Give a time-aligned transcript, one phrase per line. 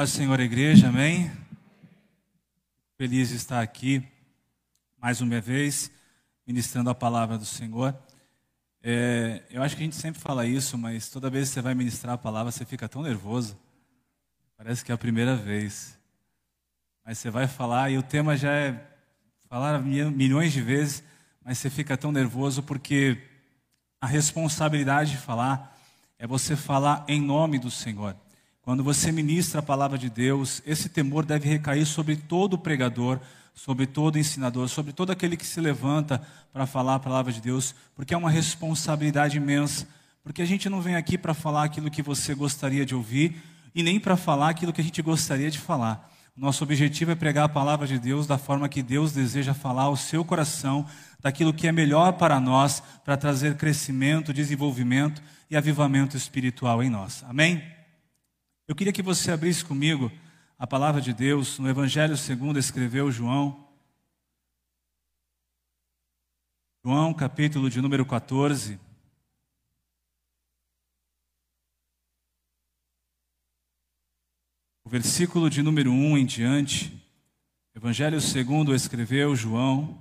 [0.00, 1.30] Paz Senhor, igreja, amém?
[2.96, 4.02] Feliz de estar aqui
[4.96, 5.90] mais uma vez,
[6.46, 7.94] ministrando a palavra do Senhor.
[8.82, 11.74] É, eu acho que a gente sempre fala isso, mas toda vez que você vai
[11.74, 13.58] ministrar a palavra, você fica tão nervoso.
[14.56, 15.98] Parece que é a primeira vez.
[17.04, 18.82] Mas você vai falar e o tema já é
[19.50, 21.04] falar milhões de vezes,
[21.44, 23.22] mas você fica tão nervoso porque
[24.00, 25.78] a responsabilidade de falar
[26.18, 28.16] é você falar em nome do Senhor.
[28.70, 33.18] Quando você ministra a palavra de Deus, esse temor deve recair sobre todo pregador,
[33.52, 36.22] sobre todo ensinador, sobre todo aquele que se levanta
[36.52, 39.88] para falar a palavra de Deus, porque é uma responsabilidade imensa.
[40.22, 43.42] Porque a gente não vem aqui para falar aquilo que você gostaria de ouvir
[43.74, 46.08] e nem para falar aquilo que a gente gostaria de falar.
[46.36, 49.96] Nosso objetivo é pregar a palavra de Deus da forma que Deus deseja falar ao
[49.96, 50.86] seu coração,
[51.20, 57.24] daquilo que é melhor para nós, para trazer crescimento, desenvolvimento e avivamento espiritual em nós.
[57.28, 57.79] Amém?
[58.70, 60.12] Eu queria que você abrisse comigo
[60.56, 63.68] a palavra de Deus no Evangelho segundo escreveu João.
[66.84, 68.78] João, capítulo de número 14.
[74.84, 76.96] O versículo de número 1 em diante.
[77.74, 80.00] Evangelho segundo escreveu João,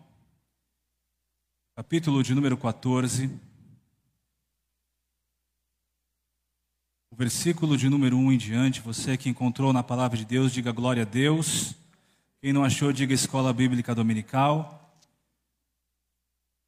[1.75, 3.48] capítulo de número 14.
[7.19, 11.03] Versículo de número 1 em diante, você que encontrou na palavra de Deus, diga glória
[11.03, 11.75] a Deus.
[12.39, 14.97] Quem não achou, diga escola bíblica dominical.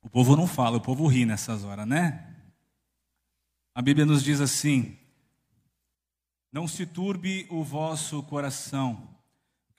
[0.01, 2.35] O povo não fala, o povo ri nessas horas, né?
[3.73, 4.97] A Bíblia nos diz assim:
[6.51, 9.07] Não se turbe o vosso coração.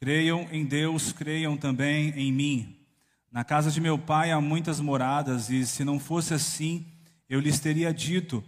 [0.00, 2.78] Creiam em Deus, creiam também em mim.
[3.30, 6.86] Na casa de meu pai há muitas moradas, e se não fosse assim,
[7.28, 8.42] eu lhes teria dito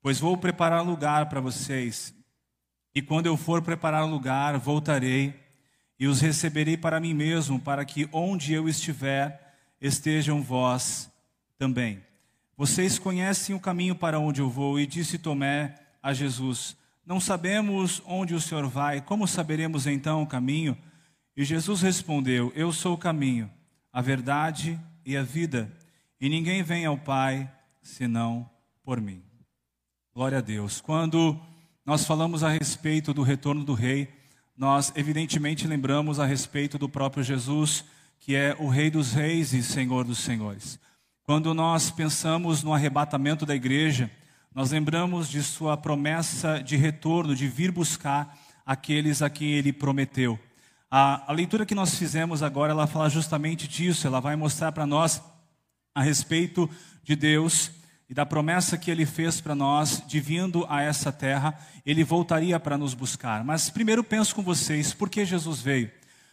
[0.00, 2.14] Pois vou preparar lugar para vocês.
[2.94, 5.34] E quando eu for preparar lugar, voltarei
[5.98, 11.10] e os receberei para mim mesmo, para que onde eu estiver, estejam vós
[11.58, 12.02] também.
[12.56, 18.02] Vocês conhecem o caminho para onde eu vou, e disse Tomé a Jesus: Não sabemos
[18.06, 20.76] onde o Senhor vai, como saberemos então o caminho?
[21.36, 23.50] E Jesus respondeu: Eu sou o caminho,
[23.92, 25.72] a verdade e a vida,
[26.20, 27.50] e ninguém vem ao Pai
[27.82, 28.48] senão
[28.84, 29.27] por mim.
[30.18, 30.80] Glória a Deus.
[30.80, 31.38] Quando
[31.86, 34.12] nós falamos a respeito do retorno do rei,
[34.56, 37.84] nós evidentemente lembramos a respeito do próprio Jesus,
[38.18, 40.76] que é o Rei dos Reis e Senhor dos Senhores.
[41.22, 44.10] Quando nós pensamos no arrebatamento da igreja,
[44.52, 48.36] nós lembramos de sua promessa de retorno, de vir buscar
[48.66, 50.36] aqueles a quem ele prometeu.
[50.90, 54.84] A, a leitura que nós fizemos agora, ela fala justamente disso, ela vai mostrar para
[54.84, 55.22] nós
[55.94, 56.68] a respeito
[57.04, 57.77] de Deus
[58.08, 62.58] e da promessa que ele fez para nós de vindo a essa terra, ele voltaria
[62.58, 63.44] para nos buscar.
[63.44, 65.90] Mas primeiro penso com vocês, por que Jesus veio?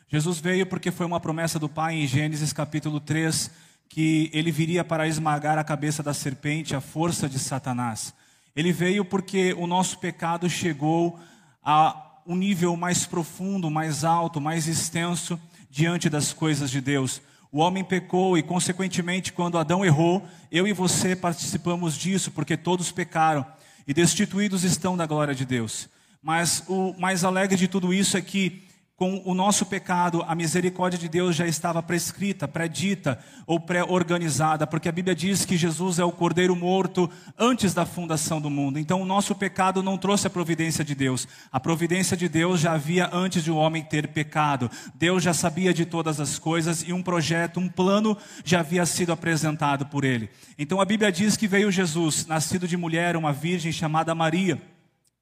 [0.08, 3.52] Jesus veio porque foi uma promessa do Pai em Gênesis capítulo 3,
[3.90, 8.14] que ele viria para esmagar a cabeça da serpente, a força de Satanás.
[8.56, 11.20] Ele veio porque o nosso pecado chegou
[11.62, 17.22] a um nível mais profundo, mais alto, mais extenso diante das coisas de Deus.
[17.56, 22.92] O homem pecou e, consequentemente, quando Adão errou, eu e você participamos disso, porque todos
[22.92, 23.46] pecaram
[23.88, 25.88] e destituídos estão da glória de Deus.
[26.22, 28.65] Mas o mais alegre de tudo isso é que
[28.98, 34.88] com o nosso pecado, a misericórdia de Deus já estava prescrita, predita ou pré-organizada, porque
[34.88, 38.80] a Bíblia diz que Jesus é o cordeiro morto antes da fundação do mundo.
[38.80, 41.28] Então, o nosso pecado não trouxe a providência de Deus.
[41.52, 44.72] A providência de Deus já havia antes de o homem ter pecado.
[44.94, 49.12] Deus já sabia de todas as coisas e um projeto, um plano já havia sido
[49.12, 50.30] apresentado por ele.
[50.58, 54.62] Então, a Bíblia diz que veio Jesus, nascido de mulher, uma virgem chamada Maria,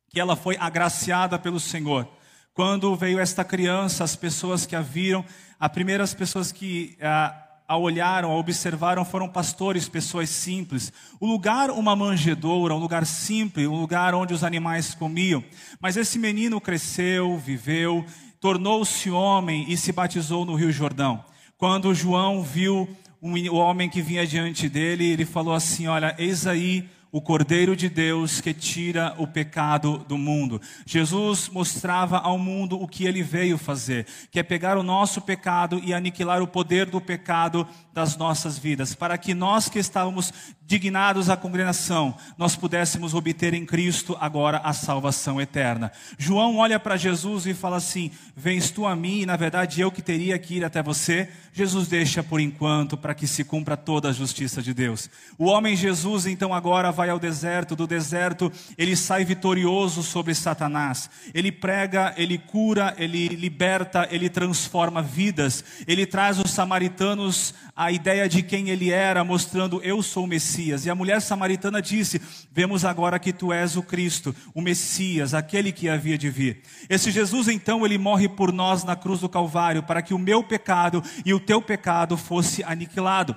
[0.10, 2.08] que ela foi agraciada pelo Senhor.
[2.54, 5.26] Quando veio esta criança, as pessoas que a viram,
[5.60, 7.36] as primeiras pessoas que a,
[7.68, 10.94] a olharam, a observaram, foram pastores, pessoas simples.
[11.20, 15.44] O lugar, uma manjedoura, um lugar simples, um lugar onde os animais comiam.
[15.82, 18.06] Mas esse menino cresceu, viveu,
[18.40, 21.26] tornou-se homem e se batizou no Rio Jordão.
[21.58, 22.88] Quando João viu
[23.20, 27.88] o homem que vinha diante dele, ele falou assim: Olha, eis aí o Cordeiro de
[27.90, 30.60] Deus que tira o pecado do mundo.
[30.84, 35.80] Jesus mostrava ao mundo o que ele veio fazer, que é pegar o nosso pecado
[35.84, 40.34] e aniquilar o poder do pecado das nossas vidas, para que nós que estávamos
[40.66, 45.92] dignados à condenação, nós pudéssemos obter em Cristo agora a salvação eterna.
[46.18, 49.92] João olha para Jesus e fala assim: Vens tu a mim, e na verdade eu
[49.92, 51.30] que teria que ir até você.
[51.54, 55.10] Jesus deixa por enquanto para que se cumpra toda a justiça de Deus.
[55.38, 61.10] O homem Jesus então agora vai ao deserto, do deserto ele sai vitorioso sobre Satanás.
[61.34, 65.64] Ele prega, ele cura, ele liberta, ele transforma vidas.
[65.88, 70.86] Ele traz os samaritanos a ideia de quem ele era, mostrando eu sou o Messias.
[70.86, 72.22] E a mulher samaritana disse:
[72.52, 76.62] Vemos agora que tu és o Cristo, o Messias, aquele que havia de vir.
[76.90, 80.44] Esse Jesus então ele morre por nós na cruz do Calvário para que o meu
[80.44, 83.36] pecado e o teu pecado fosse aniquilado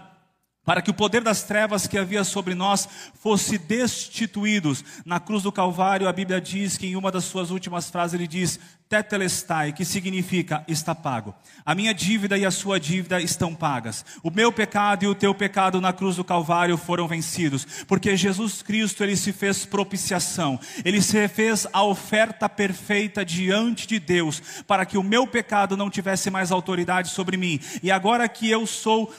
[0.67, 2.89] para que o poder das trevas que havia sobre nós
[3.23, 4.85] fosse destituídos.
[5.05, 8.27] Na cruz do Calvário, a Bíblia diz que em uma das suas últimas frases ele
[8.27, 8.59] diz:
[8.89, 11.33] Tetelestai, que significa está pago.
[11.65, 14.05] A minha dívida e a sua dívida estão pagas.
[14.25, 18.61] O meu pecado e o teu pecado na cruz do Calvário foram vencidos, porque Jesus
[18.61, 20.59] Cristo ele se fez propiciação.
[20.85, 25.89] Ele se fez a oferta perfeita diante de Deus, para que o meu pecado não
[25.89, 27.61] tivesse mais autoridade sobre mim.
[27.85, 29.15] E agora que eu sou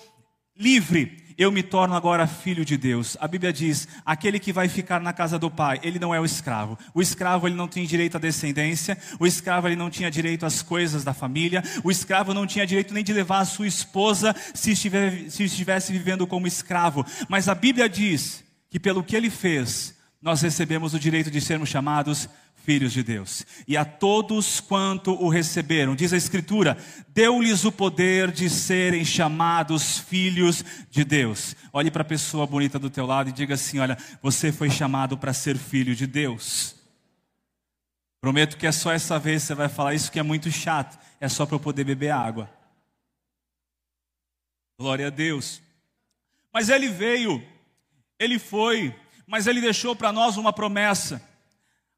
[0.57, 3.15] livre, eu me torno agora filho de Deus.
[3.19, 6.25] A Bíblia diz: aquele que vai ficar na casa do pai, ele não é o
[6.25, 6.77] escravo.
[6.93, 10.61] O escravo ele não tem direito à descendência, o escravo ele não tinha direito às
[10.63, 14.71] coisas da família, o escravo não tinha direito nem de levar a sua esposa se,
[14.71, 17.05] estiver, se estivesse vivendo como escravo.
[17.29, 21.69] Mas a Bíblia diz que pelo que ele fez, nós recebemos o direito de sermos
[21.69, 22.27] chamados
[22.67, 23.45] filhos de Deus.
[23.65, 26.77] E a todos quanto o receberam, diz a Escritura,
[27.07, 31.55] deu-lhes o poder de serem chamados filhos de Deus.
[31.71, 35.17] Olhe para a pessoa bonita do teu lado e diga assim: Olha, você foi chamado
[35.17, 36.75] para ser filho de Deus.
[38.19, 40.99] Prometo que é só essa vez que você vai falar isso que é muito chato,
[41.21, 42.49] é só para eu poder beber água.
[44.77, 45.61] Glória a Deus.
[46.53, 47.41] Mas ele veio,
[48.19, 48.93] ele foi,
[49.25, 51.21] mas ele deixou para nós uma promessa.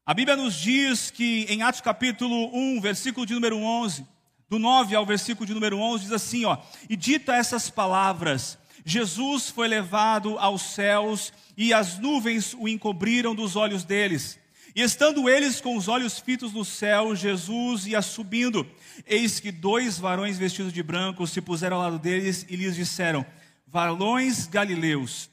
[0.04, 4.06] A Bíblia nos diz que em Atos capítulo 1, versículo de número 11,
[4.48, 6.58] do 9 ao versículo de número 11, diz assim, ó:
[6.88, 13.56] "E dita essas palavras, Jesus foi levado aos céus e as nuvens o encobriram dos
[13.56, 14.38] olhos deles.
[14.74, 18.66] E estando eles com os olhos fitos no céu, Jesus ia subindo.
[19.06, 23.26] Eis que dois varões vestidos de branco se puseram ao lado deles e lhes disseram:
[23.66, 25.28] Varões galileus,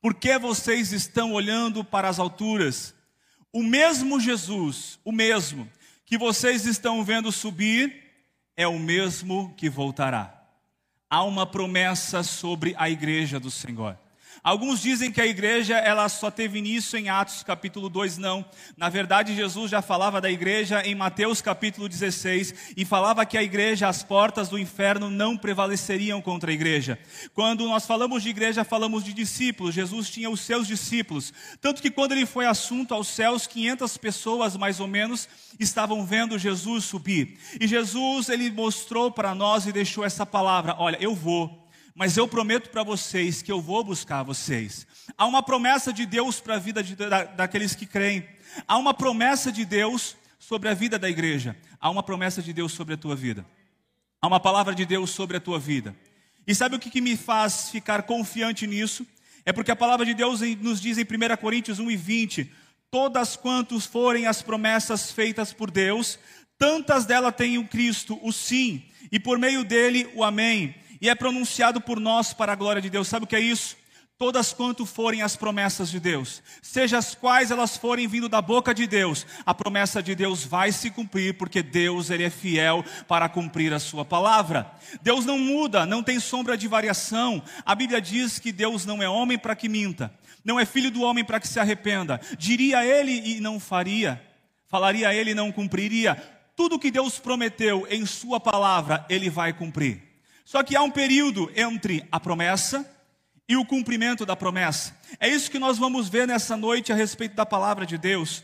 [0.00, 2.94] por que vocês estão olhando para as alturas?
[3.52, 5.68] O mesmo Jesus, o mesmo
[6.06, 8.02] que vocês estão vendo subir,
[8.56, 10.42] é o mesmo que voltará.
[11.08, 13.98] Há uma promessa sobre a igreja do Senhor.
[14.44, 18.44] Alguns dizem que a igreja ela só teve início em Atos capítulo 2, não.
[18.76, 23.42] Na verdade, Jesus já falava da igreja em Mateus capítulo 16 e falava que a
[23.42, 26.98] igreja, as portas do inferno não prevaleceriam contra a igreja.
[27.32, 29.76] Quando nós falamos de igreja, falamos de discípulos.
[29.76, 31.32] Jesus tinha os seus discípulos.
[31.60, 35.28] Tanto que quando ele foi assunto aos céus, 500 pessoas mais ou menos
[35.60, 37.38] estavam vendo Jesus subir.
[37.60, 41.61] E Jesus, ele mostrou para nós e deixou essa palavra: Olha, eu vou
[41.94, 44.86] mas eu prometo para vocês que eu vou buscar vocês.
[45.16, 48.26] Há uma promessa de Deus para a vida de, da, daqueles que creem.
[48.66, 51.56] Há uma promessa de Deus sobre a vida da igreja.
[51.78, 53.44] Há uma promessa de Deus sobre a tua vida.
[54.20, 55.94] Há uma palavra de Deus sobre a tua vida.
[56.46, 59.06] E sabe o que, que me faz ficar confiante nisso?
[59.44, 62.50] É porque a palavra de Deus nos diz em 1 Coríntios 1 e 20:
[62.90, 66.18] Todas quantos forem as promessas feitas por Deus,
[66.56, 71.16] tantas delas têm o Cristo, o sim, e por meio dele o amém e é
[71.16, 73.08] pronunciado por nós para a glória de Deus.
[73.08, 73.76] Sabe o que é isso?
[74.16, 78.72] Todas quanto forem as promessas de Deus, seja as quais elas forem vindo da boca
[78.72, 83.28] de Deus, a promessa de Deus vai se cumprir, porque Deus ele é fiel para
[83.28, 84.70] cumprir a sua palavra.
[85.02, 87.42] Deus não muda, não tem sombra de variação.
[87.66, 91.02] A Bíblia diz que Deus não é homem para que minta, não é filho do
[91.02, 92.20] homem para que se arrependa.
[92.38, 94.22] Diria ele e não faria,
[94.68, 96.14] falaria ele e não cumpriria.
[96.54, 100.11] Tudo que Deus prometeu em sua palavra, ele vai cumprir.
[100.44, 102.88] Só que há um período entre a promessa
[103.48, 104.96] e o cumprimento da promessa.
[105.20, 108.42] É isso que nós vamos ver nessa noite a respeito da palavra de Deus.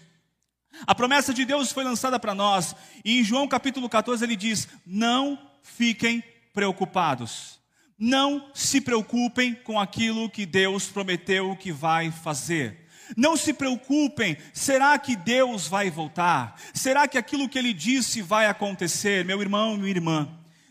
[0.86, 2.74] A promessa de Deus foi lançada para nós,
[3.04, 7.58] e em João capítulo 14 ele diz: Não fiquem preocupados,
[7.98, 12.86] não se preocupem com aquilo que Deus prometeu que vai fazer.
[13.16, 16.60] Não se preocupem, será que Deus vai voltar?
[16.74, 19.24] Será que aquilo que ele disse vai acontecer?
[19.24, 20.28] Meu irmão, minha irmã,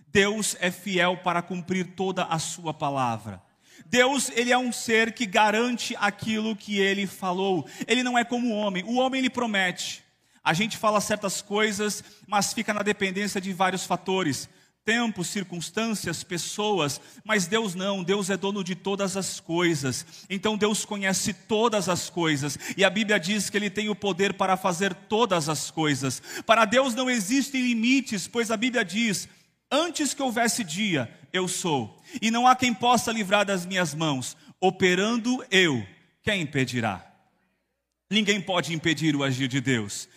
[0.08, 3.42] Deus é fiel para cumprir toda a sua palavra.
[3.86, 7.68] Deus, ele é um ser que garante aquilo que ele falou.
[7.88, 8.84] Ele não é como o homem.
[8.84, 10.04] O homem ele promete.
[10.44, 14.50] A gente fala certas coisas, mas fica na dependência de vários fatores.
[14.88, 20.06] tempo, circunstâncias, pessoas, mas Deus não, Deus é dono de todas as coisas.
[20.30, 24.36] Então Deus conhece todas as coisas, e a Bíblia diz que ele tem o poder
[24.36, 26.22] para fazer todas as coisas.
[26.46, 29.28] Para Deus não existem limites, pois a Bíblia diz:
[29.72, 34.38] Antes que houvesse dia, eu sou, e não há quem possa livrar das minhas mãos.
[34.60, 35.86] Operando eu,
[36.24, 37.06] quem impedirá?
[38.10, 40.08] Ninguém pode impedir o agir de Deus.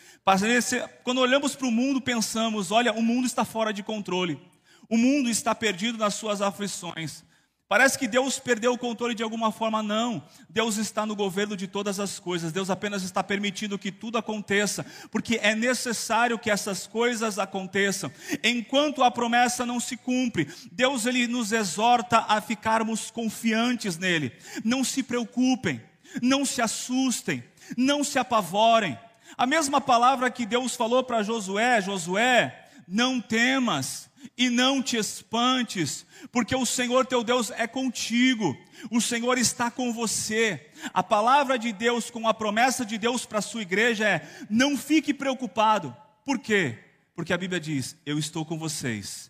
[1.02, 4.40] Quando olhamos para o mundo, pensamos: olha, o mundo está fora de controle.
[4.88, 7.24] O mundo está perdido nas suas aflições.
[7.70, 10.20] Parece que Deus perdeu o controle de alguma forma, não.
[10.48, 12.50] Deus está no governo de todas as coisas.
[12.50, 18.10] Deus apenas está permitindo que tudo aconteça, porque é necessário que essas coisas aconteçam.
[18.42, 24.32] Enquanto a promessa não se cumpre, Deus ele nos exorta a ficarmos confiantes nele.
[24.64, 25.80] Não se preocupem,
[26.20, 27.40] não se assustem,
[27.76, 28.98] não se apavorem.
[29.38, 36.06] A mesma palavra que Deus falou para Josué, Josué, não temas e não te espantes,
[36.30, 38.56] porque o Senhor teu Deus é contigo,
[38.90, 40.68] o Senhor está com você.
[40.92, 44.76] A palavra de Deus, com a promessa de Deus para a sua igreja é: não
[44.76, 45.94] fique preocupado.
[46.24, 46.78] Por quê?
[47.14, 49.29] Porque a Bíblia diz: Eu estou com vocês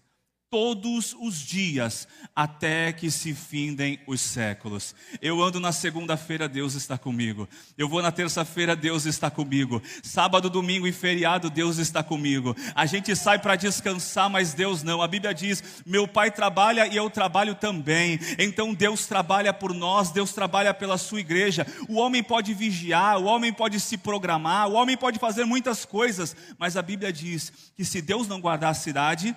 [0.50, 4.94] todos os dias, até que se findem os séculos.
[5.22, 7.48] Eu ando na segunda-feira, Deus está comigo.
[7.78, 9.80] Eu vou na terça-feira, Deus está comigo.
[10.02, 12.56] Sábado, domingo e feriado, Deus está comigo.
[12.74, 15.00] A gente sai para descansar, mas Deus não.
[15.00, 18.18] A Bíblia diz: Meu pai trabalha e eu trabalho também.
[18.36, 21.64] Então Deus trabalha por nós, Deus trabalha pela sua igreja.
[21.88, 26.34] O homem pode vigiar, o homem pode se programar, o homem pode fazer muitas coisas,
[26.58, 29.36] mas a Bíblia diz que se Deus não guardar a cidade,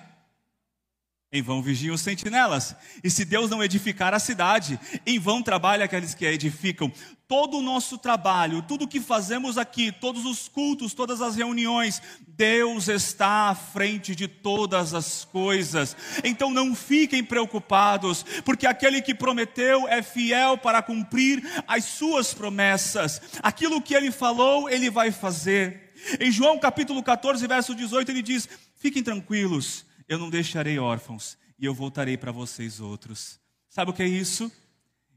[1.34, 2.76] em vão vigiam os sentinelas.
[3.02, 6.92] E se Deus não edificar a cidade, em vão trabalham aqueles que a edificam.
[7.26, 12.86] Todo o nosso trabalho, tudo que fazemos aqui, todos os cultos, todas as reuniões, Deus
[12.86, 15.96] está à frente de todas as coisas.
[16.22, 23.20] Então não fiquem preocupados, porque aquele que prometeu é fiel para cumprir as suas promessas.
[23.42, 25.92] Aquilo que ele falou, ele vai fazer.
[26.20, 31.64] Em João capítulo 14, verso 18, ele diz: Fiquem tranquilos eu não deixarei órfãos e
[31.64, 33.40] eu voltarei para vocês outros.
[33.68, 34.50] Sabe o que é isso?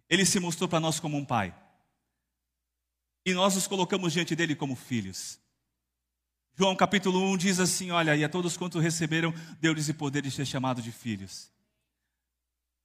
[0.09, 1.53] Ele se mostrou para nós como um pai.
[3.25, 5.39] E nós nos colocamos diante dele como filhos.
[6.55, 10.31] João capítulo 1 diz assim: Olha, e a todos quantos receberam, deu-lhes o poder de
[10.31, 11.51] ser chamado de filhos.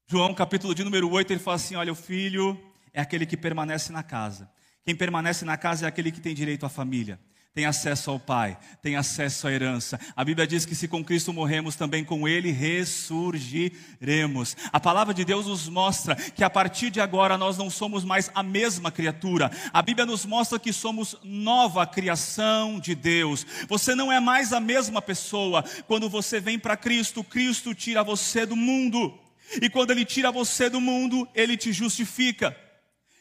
[0.07, 2.61] João capítulo de número 8, ele fala assim: Olha, o filho
[2.93, 4.51] é aquele que permanece na casa.
[4.85, 7.19] Quem permanece na casa é aquele que tem direito à família
[7.55, 10.01] tem acesso ao Pai, tem acesso à herança.
[10.17, 14.57] A Bíblia diz que se com Cristo morremos, também com Ele ressurgiremos.
[14.73, 18.31] A palavra de Deus nos mostra que a partir de agora nós não somos mais
[18.35, 19.51] a mesma criatura.
[19.71, 23.47] A Bíblia nos mostra que somos nova criação de Deus.
[23.69, 25.63] Você não é mais a mesma pessoa.
[25.87, 29.13] Quando você vem para Cristo, Cristo tira você do mundo.
[29.61, 32.57] E quando Ele tira você do mundo, Ele te justifica.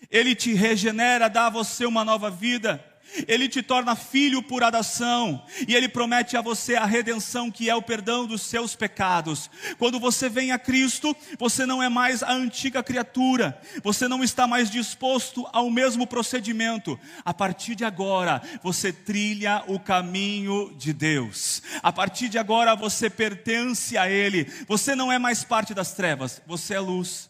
[0.09, 2.90] Ele te regenera, dá a você uma nova vida.
[3.27, 7.75] Ele te torna filho por adoção, e Ele promete a você a redenção, que é
[7.75, 9.49] o perdão dos seus pecados.
[9.77, 14.47] Quando você vem a Cristo, você não é mais a antiga criatura, você não está
[14.47, 16.99] mais disposto ao mesmo procedimento.
[17.23, 21.61] A partir de agora, você trilha o caminho de Deus.
[21.81, 24.45] A partir de agora, você pertence a Ele.
[24.67, 27.29] Você não é mais parte das trevas, você é luz.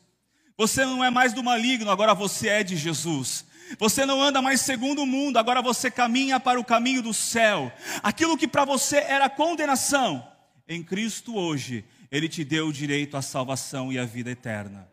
[0.57, 3.45] Você não é mais do maligno, agora você é de Jesus.
[3.77, 7.71] Você não anda mais segundo o mundo, agora você caminha para o caminho do céu.
[8.03, 10.27] Aquilo que para você era condenação,
[10.67, 14.89] em Cristo hoje, Ele te deu o direito à salvação e à vida eterna.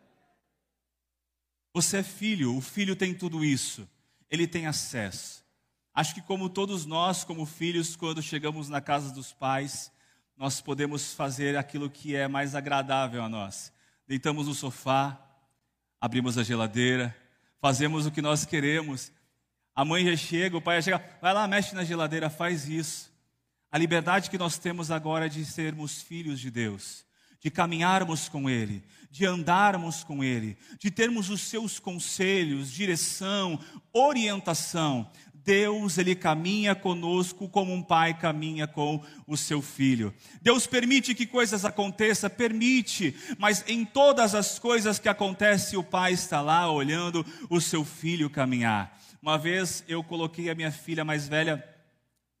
[1.73, 3.87] Você é filho, o filho tem tudo isso,
[4.29, 5.43] ele tem acesso.
[5.93, 9.91] Acho que, como todos nós, como filhos, quando chegamos na casa dos pais,
[10.35, 13.71] nós podemos fazer aquilo que é mais agradável a nós.
[14.07, 15.19] Deitamos no sofá,
[16.01, 17.15] abrimos a geladeira,
[17.59, 19.11] fazemos o que nós queremos.
[19.75, 23.11] A mãe já chega, o pai já chega, vai lá, mexe na geladeira, faz isso.
[23.71, 27.05] A liberdade que nós temos agora é de sermos filhos de Deus,
[27.39, 33.59] de caminharmos com Ele, de andarmos com Ele, de termos os seus conselhos, direção,
[33.93, 35.09] orientação.
[35.43, 40.13] Deus, Ele caminha conosco como um pai caminha com o seu filho.
[40.41, 46.13] Deus permite que coisas aconteçam, permite, mas em todas as coisas que acontecem, o pai
[46.13, 48.97] está lá olhando o seu filho caminhar.
[49.21, 51.63] Uma vez eu coloquei a minha filha mais velha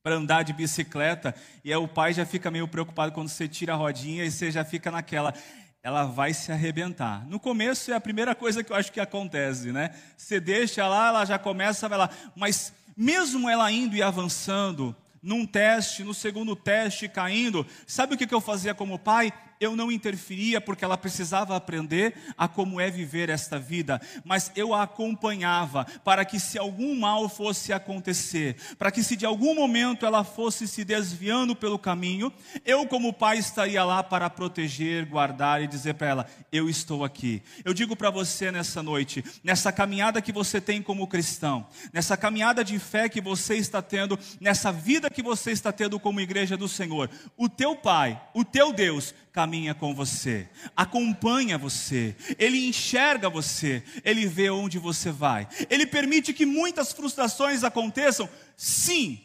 [0.01, 3.73] para andar de bicicleta e aí o pai já fica meio preocupado quando você tira
[3.73, 5.33] a rodinha e você já fica naquela
[5.81, 7.25] ela vai se arrebentar.
[7.27, 9.91] No começo é a primeira coisa que eu acho que acontece, né?
[10.17, 12.09] Você deixa lá, ela já começa, vai lá.
[12.35, 18.33] Mas mesmo ela indo e avançando, num teste, no segundo teste caindo, sabe o que
[18.33, 19.31] eu fazia como pai?
[19.59, 24.73] Eu não interferia porque ela precisava aprender a como é viver esta vida, mas eu
[24.73, 30.05] a acompanhava para que se algum mal fosse acontecer, para que se de algum momento
[30.05, 32.33] ela fosse se desviando pelo caminho,
[32.65, 37.41] eu como pai estaria lá para proteger, guardar e dizer para ela: eu estou aqui.
[37.63, 42.63] Eu digo para você nessa noite, nessa caminhada que você tem como cristão, nessa caminhada
[42.63, 46.67] de fé que você está tendo, nessa vida que você está tendo como igreja do
[46.67, 53.83] Senhor, o teu pai, o teu Deus caminha com você, acompanha você, ele enxerga você,
[54.03, 55.47] ele vê onde você vai.
[55.69, 59.21] Ele permite que muitas frustrações aconteçam, sim,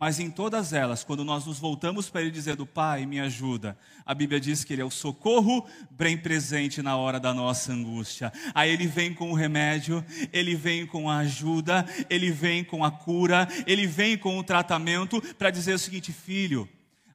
[0.00, 4.14] mas em todas elas, quando nós nos voltamos para Ele dizendo, Pai, me ajuda, a
[4.14, 8.32] Bíblia diz que Ele é o socorro bem presente na hora da nossa angústia.
[8.54, 12.90] Aí Ele vem com o remédio, Ele vem com a ajuda, Ele vem com a
[12.90, 16.66] cura, Ele vem com o tratamento para dizer o seguinte, filho,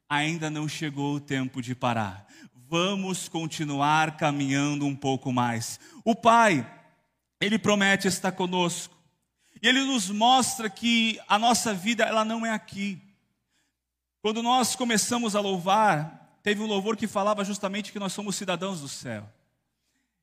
[0.08, 2.26] ainda não chegou o tempo de parar.
[2.68, 5.78] Vamos continuar caminhando um pouco mais.
[6.04, 6.68] O Pai,
[7.40, 8.96] Ele promete estar conosco.
[9.62, 13.00] E ele nos mostra que a nossa vida ela não é aqui.
[14.20, 18.80] Quando nós começamos a louvar, teve um louvor que falava justamente que nós somos cidadãos
[18.80, 19.28] do céu.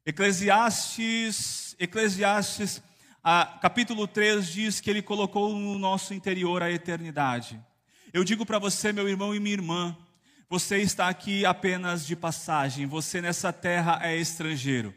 [0.06, 2.82] Eclesiastes, Eclesiastes,
[3.62, 7.60] capítulo 3 diz que ele colocou no nosso interior a eternidade.
[8.13, 9.98] Eu digo para você, meu irmão e minha irmã,
[10.48, 14.93] você está aqui apenas de passagem, você nessa terra é estrangeiro.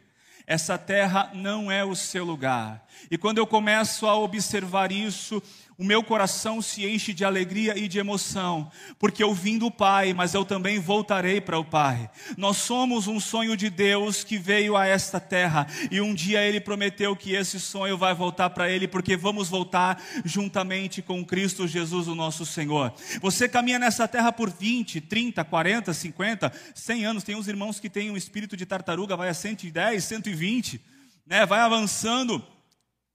[0.46, 2.86] Essa terra não é o seu lugar.
[3.10, 5.42] E quando eu começo a observar isso,
[5.78, 10.14] o meu coração se enche de alegria e de emoção, porque eu vim do Pai,
[10.14, 12.10] mas eu também voltarei para o Pai.
[12.36, 16.60] Nós somos um sonho de Deus que veio a esta terra, e um dia Ele
[16.60, 22.08] prometeu que esse sonho vai voltar para Ele, porque vamos voltar juntamente com Cristo Jesus,
[22.08, 22.94] o nosso Senhor.
[23.20, 27.22] Você caminha nessa terra por 20, 30, 40, 50, 100 anos.
[27.22, 30.80] Tem uns irmãos que têm um espírito de tartaruga, vai a 110, 120,
[31.26, 31.44] né?
[31.44, 32.42] vai avançando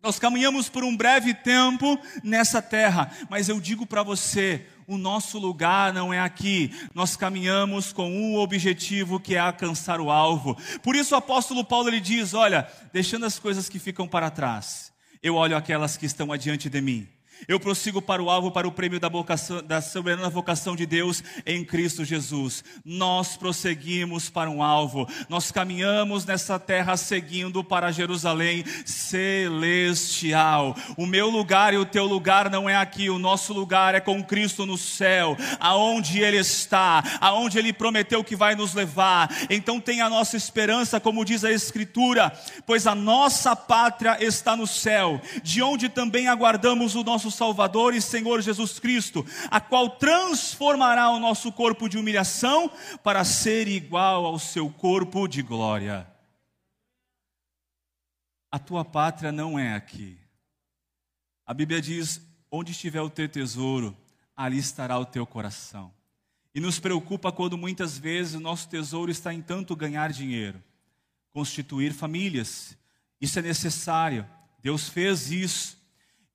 [0.01, 5.37] nós caminhamos por um breve tempo nessa terra, mas eu digo para você, o nosso
[5.37, 6.71] lugar não é aqui.
[6.93, 10.57] Nós caminhamos com um objetivo que é alcançar o alvo.
[10.81, 14.91] Por isso o apóstolo Paulo ele diz: "Olha, deixando as coisas que ficam para trás,
[15.21, 17.07] eu olho aquelas que estão adiante de mim."
[17.47, 21.23] Eu prossigo para o alvo, para o prêmio da, vocação, da soberana vocação de Deus
[21.45, 22.63] em Cristo Jesus.
[22.85, 25.07] Nós prosseguimos para um alvo.
[25.27, 30.75] Nós caminhamos nessa terra seguindo para Jerusalém celestial.
[30.95, 33.09] O meu lugar e o teu lugar não é aqui.
[33.09, 38.35] O nosso lugar é com Cristo no céu, aonde Ele está, aonde Ele prometeu que
[38.35, 39.35] vai nos levar.
[39.49, 42.31] Então tem a nossa esperança, como diz a Escritura,
[42.65, 48.01] pois a nossa pátria está no céu, de onde também aguardamos o nosso Salvador e
[48.01, 52.71] Senhor Jesus Cristo, a qual transformará o nosso corpo de humilhação
[53.03, 56.07] para ser igual ao seu corpo de glória.
[58.51, 60.17] A tua pátria não é aqui.
[61.45, 63.97] A Bíblia diz: onde estiver o teu tesouro,
[64.35, 65.93] ali estará o teu coração.
[66.53, 70.61] E nos preocupa quando muitas vezes o nosso tesouro está em tanto ganhar dinheiro,
[71.31, 72.77] constituir famílias.
[73.21, 74.27] Isso é necessário.
[74.61, 75.80] Deus fez isso.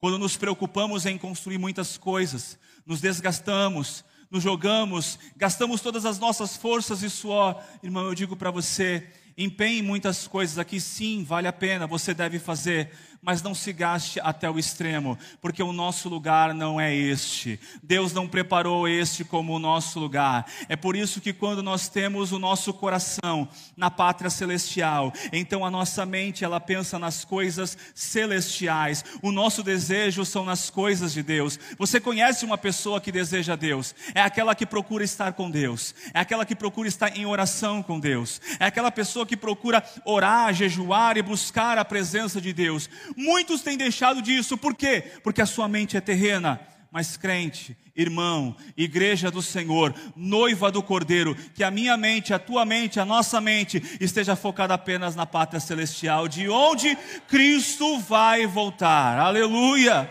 [0.01, 6.57] Quando nos preocupamos em construir muitas coisas, nos desgastamos, nos jogamos, gastamos todas as nossas
[6.57, 7.63] forças e suor.
[7.83, 12.39] Irmão, eu digo para você, empenhe muitas coisas aqui, sim, vale a pena, você deve
[12.39, 12.91] fazer,
[13.27, 17.59] mas não se gaste até o extremo, porque o nosso lugar não é este.
[17.83, 20.47] Deus não preparou este como o nosso lugar.
[20.69, 25.71] É por isso que quando nós temos o nosso coração na pátria celestial, então a
[25.73, 29.05] nossa mente ela pensa nas coisas celestiais.
[29.21, 31.59] O nosso desejo são nas coisas de Deus.
[31.79, 33.93] Você conhece uma pessoa que deseja Deus?
[34.15, 35.97] É aquela que procura estar com Deus.
[36.15, 38.41] É aquela que procura estar em oração com Deus.
[38.61, 42.89] É aquela pessoa que procura orar, jejuar e buscar a presença de Deus.
[43.17, 45.03] Muitos têm deixado disso, por quê?
[45.23, 46.61] Porque a sua mente é terrena.
[46.91, 52.65] Mas crente, irmão, igreja do Senhor, noiva do Cordeiro, que a minha mente, a tua
[52.65, 56.97] mente, a nossa mente esteja focada apenas na pátria celestial, de onde
[57.29, 59.19] Cristo vai voltar.
[59.19, 60.11] Aleluia!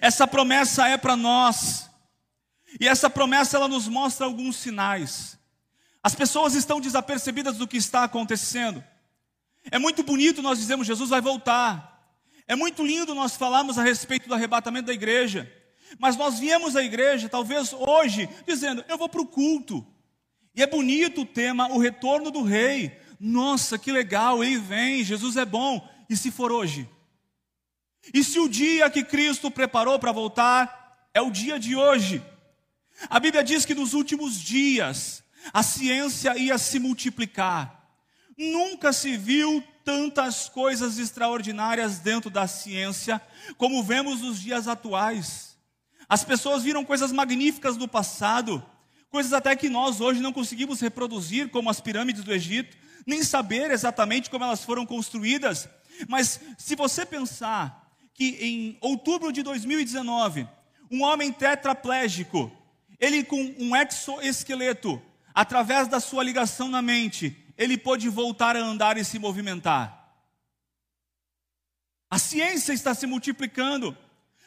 [0.00, 1.90] Essa promessa é para nós.
[2.78, 5.39] E essa promessa ela nos mostra alguns sinais.
[6.02, 8.82] As pessoas estão desapercebidas do que está acontecendo.
[9.70, 11.90] É muito bonito nós dizemos Jesus vai voltar.
[12.46, 15.50] É muito lindo nós falarmos a respeito do arrebatamento da igreja.
[15.98, 19.86] Mas nós viemos à igreja, talvez hoje, dizendo: eu vou para o culto.
[20.54, 22.98] E é bonito o tema, o retorno do rei.
[23.18, 25.86] Nossa, que legal, ele vem, Jesus é bom.
[26.08, 26.88] E se for hoje?
[28.14, 32.22] E se o dia que Cristo preparou para voltar é o dia de hoje?
[33.08, 35.22] A Bíblia diz que nos últimos dias
[35.52, 37.88] a ciência ia se multiplicar.
[38.36, 43.20] Nunca se viu tantas coisas extraordinárias dentro da ciência
[43.56, 45.56] como vemos nos dias atuais.
[46.08, 48.64] As pessoas viram coisas magníficas do passado,
[49.10, 52.76] coisas até que nós hoje não conseguimos reproduzir, como as pirâmides do Egito,
[53.06, 55.68] nem saber exatamente como elas foram construídas.
[56.08, 60.46] Mas se você pensar que em outubro de 2019,
[60.90, 62.50] um homem tetraplégico,
[62.98, 65.00] ele com um exoesqueleto,
[65.40, 70.14] através da sua ligação na mente, ele pôde voltar a andar e se movimentar.
[72.10, 73.96] A ciência está se multiplicando.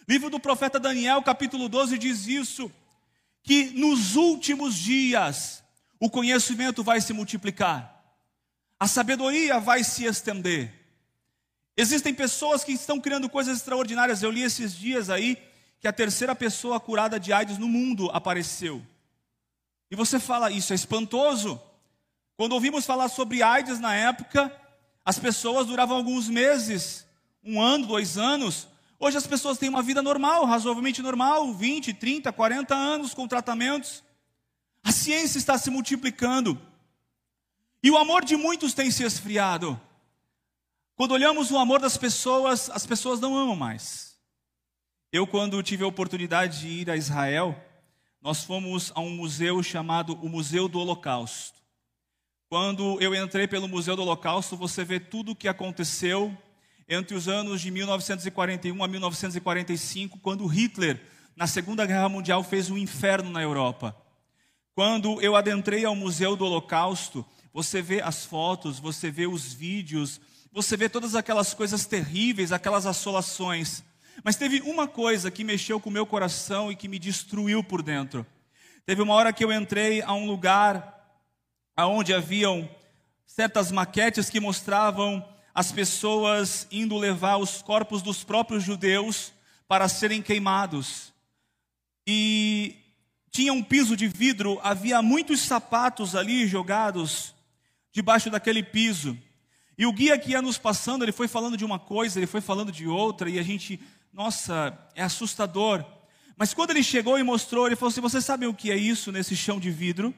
[0.08, 2.72] Livro do profeta Daniel, capítulo 12, diz isso:
[3.42, 5.64] que nos últimos dias
[6.00, 8.00] o conhecimento vai se multiplicar,
[8.80, 10.72] a sabedoria vai se estender.
[11.76, 14.22] Existem pessoas que estão criando coisas extraordinárias.
[14.22, 15.42] Eu li esses dias aí
[15.80, 18.86] que a terceira pessoa curada de AIDS no mundo apareceu.
[19.94, 21.62] E você fala, isso é espantoso.
[22.36, 24.52] Quando ouvimos falar sobre AIDS na época,
[25.06, 27.06] as pessoas duravam alguns meses,
[27.44, 28.68] um ano, dois anos.
[29.00, 34.04] Hoje as pessoas têm uma vida normal, razoavelmente normal, 20, 30, 40 anos com tratamentos.
[34.84, 36.60] A ciência está se multiplicando.
[37.84, 39.80] E o amor de muitos tem se esfriado.
[40.96, 44.18] Quando olhamos o amor das pessoas, as pessoas não amam mais.
[45.12, 47.56] Eu, quando tive a oportunidade de ir a Israel,
[48.24, 51.62] nós fomos a um museu chamado o Museu do Holocausto.
[52.48, 56.36] Quando eu entrei pelo Museu do Holocausto, você vê tudo o que aconteceu
[56.88, 61.06] entre os anos de 1941 a 1945, quando Hitler,
[61.36, 63.94] na Segunda Guerra Mundial, fez um inferno na Europa.
[64.74, 70.22] Quando eu adentrei ao Museu do Holocausto, você vê as fotos, você vê os vídeos,
[70.50, 73.84] você vê todas aquelas coisas terríveis, aquelas assolações.
[74.22, 77.82] Mas teve uma coisa que mexeu com o meu coração e que me destruiu por
[77.82, 78.26] dentro.
[78.86, 81.02] Teve uma hora que eu entrei a um lugar
[81.76, 82.70] aonde haviam
[83.26, 89.32] certas maquetes que mostravam as pessoas indo levar os corpos dos próprios judeus
[89.68, 91.14] para serem queimados.
[92.06, 92.76] E
[93.32, 97.34] tinha um piso de vidro, havia muitos sapatos ali jogados
[97.92, 99.18] debaixo daquele piso.
[99.78, 102.42] E o guia que ia nos passando, ele foi falando de uma coisa, ele foi
[102.42, 103.80] falando de outra, e a gente,
[104.14, 105.84] nossa, é assustador.
[106.38, 109.12] Mas quando ele chegou e mostrou, ele falou assim: Você sabe o que é isso
[109.12, 110.14] nesse chão de vidro?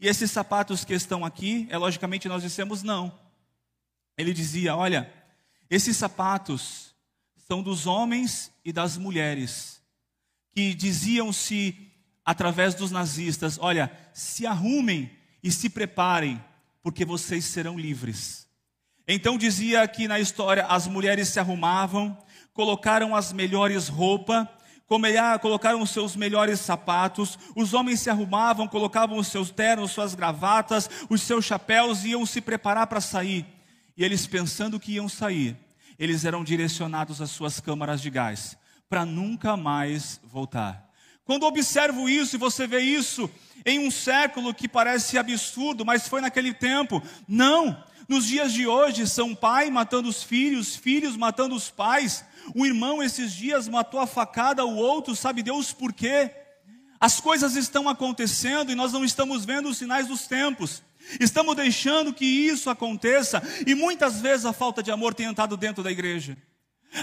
[0.00, 3.16] E esses sapatos que estão aqui, é logicamente nós dissemos não.
[4.16, 5.12] Ele dizia: Olha,
[5.70, 6.94] esses sapatos
[7.46, 9.80] são dos homens e das mulheres
[10.52, 11.92] que diziam-se
[12.24, 15.10] através dos nazistas: Olha, se arrumem
[15.42, 16.42] e se preparem,
[16.82, 18.48] porque vocês serão livres.
[19.06, 22.18] Então dizia que na história as mulheres se arrumavam,
[22.58, 24.48] colocaram as melhores roupas
[25.40, 30.90] colocaram os seus melhores sapatos, os homens se arrumavam, colocavam os seus ternos, suas gravatas,
[31.08, 33.46] os seus chapéus e iam se preparar para sair.
[33.96, 35.56] E eles pensando que iam sair,
[35.96, 40.90] eles eram direcionados às suas câmaras de gás, para nunca mais voltar.
[41.24, 43.30] Quando observo isso e você vê isso
[43.64, 47.84] em um século que parece absurdo, mas foi naquele tempo, não.
[48.08, 53.02] Nos dias de hoje, são pai matando os filhos, filhos matando os pais, o irmão
[53.02, 56.30] esses dias matou a facada o outro, sabe Deus por quê?
[56.98, 60.82] As coisas estão acontecendo e nós não estamos vendo os sinais dos tempos.
[61.20, 65.82] Estamos deixando que isso aconteça e muitas vezes a falta de amor tem entrado dentro
[65.82, 66.34] da igreja.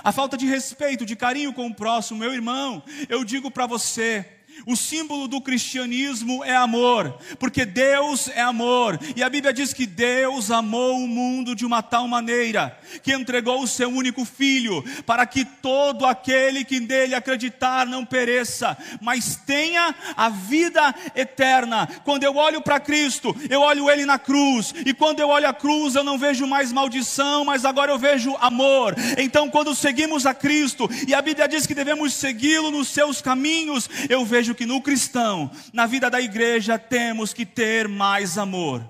[0.04, 4.35] A falta de respeito, de carinho com o próximo, meu irmão, eu digo para você,
[4.66, 9.86] o símbolo do cristianismo é amor, porque Deus é amor, e a Bíblia diz que
[9.86, 15.26] Deus amou o mundo de uma tal maneira que entregou o seu único filho, para
[15.26, 21.88] que todo aquele que nele acreditar não pereça, mas tenha a vida eterna.
[22.04, 25.54] Quando eu olho para Cristo, eu olho ele na cruz, e quando eu olho a
[25.54, 28.96] cruz, eu não vejo mais maldição, mas agora eu vejo amor.
[29.18, 33.90] Então, quando seguimos a Cristo, e a Bíblia diz que devemos segui-lo nos seus caminhos,
[34.10, 38.88] eu vejo vejo que no cristão, na vida da igreja, temos que ter mais amor.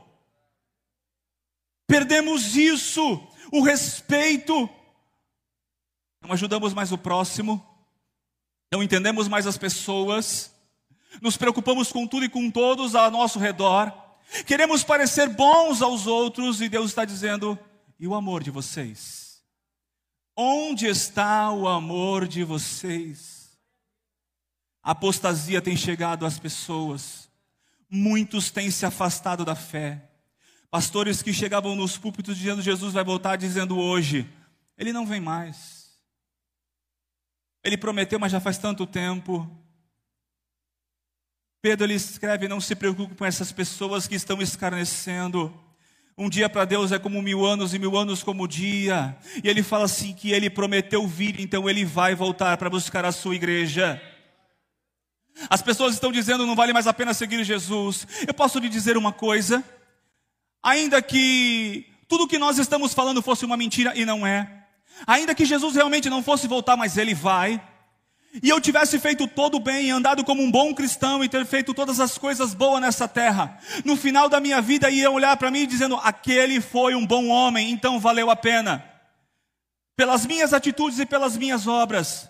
[1.87, 4.69] Perdemos isso, o respeito.
[6.21, 7.65] Não ajudamos mais o próximo,
[8.73, 10.51] não entendemos mais as pessoas,
[11.21, 13.93] nos preocupamos com tudo e com todos ao nosso redor,
[14.45, 17.57] queremos parecer bons aos outros e Deus está dizendo:
[17.99, 19.39] e o amor de vocês?
[20.35, 23.34] Onde está o amor de vocês?
[24.85, 27.27] A apostasia tem chegado às pessoas.
[27.89, 30.11] Muitos têm se afastado da fé.
[30.69, 34.29] Pastores que chegavam nos púlpitos dizendo Jesus vai voltar, dizendo hoje,
[34.77, 35.97] ele não vem mais.
[37.63, 39.49] Ele prometeu, mas já faz tanto tempo.
[41.63, 45.51] Pedro ele escreve: Não se preocupe com essas pessoas que estão escarnecendo.
[46.15, 49.17] Um dia para Deus é como mil anos e mil anos como dia.
[49.43, 53.11] E ele fala assim que ele prometeu vir, então ele vai voltar para buscar a
[53.11, 53.99] sua igreja.
[55.49, 58.07] As pessoas estão dizendo não vale mais a pena seguir Jesus.
[58.27, 59.63] Eu posso lhe dizer uma coisa,
[60.61, 64.63] ainda que tudo que nós estamos falando fosse uma mentira e não é.
[65.05, 67.61] Ainda que Jesus realmente não fosse voltar, mas ele vai
[68.41, 71.73] e eu tivesse feito todo o bem, andado como um bom cristão e ter feito
[71.73, 75.65] todas as coisas boas nessa terra, no final da minha vida iam olhar para mim
[75.65, 78.83] dizendo: aquele foi um bom homem, então valeu a pena,
[79.95, 82.29] pelas minhas atitudes e pelas minhas obras.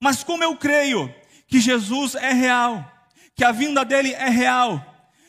[0.00, 1.12] Mas como eu creio
[1.52, 2.90] que Jesus é real,
[3.36, 4.82] que a vinda dele é real,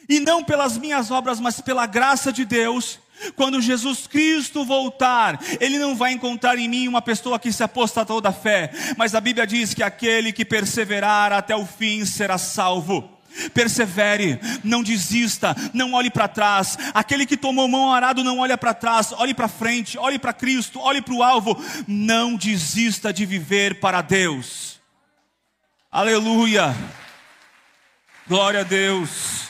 [0.07, 2.97] e não pelas minhas obras, mas pela graça de Deus,
[3.35, 8.21] quando Jesus Cristo voltar, Ele não vai encontrar em mim uma pessoa que se apostatou
[8.21, 13.09] da fé, mas a Bíblia diz que aquele que perseverar até o fim será salvo.
[13.53, 16.77] Persevere, não desista, não olhe para trás.
[16.93, 20.79] Aquele que tomou mão arado não olha para trás, olhe para frente, olhe para Cristo,
[20.79, 21.61] olhe para o alvo.
[21.85, 24.72] Não desista de viver para Deus.
[25.95, 26.73] Aleluia.
[28.27, 29.47] Glória a Deus.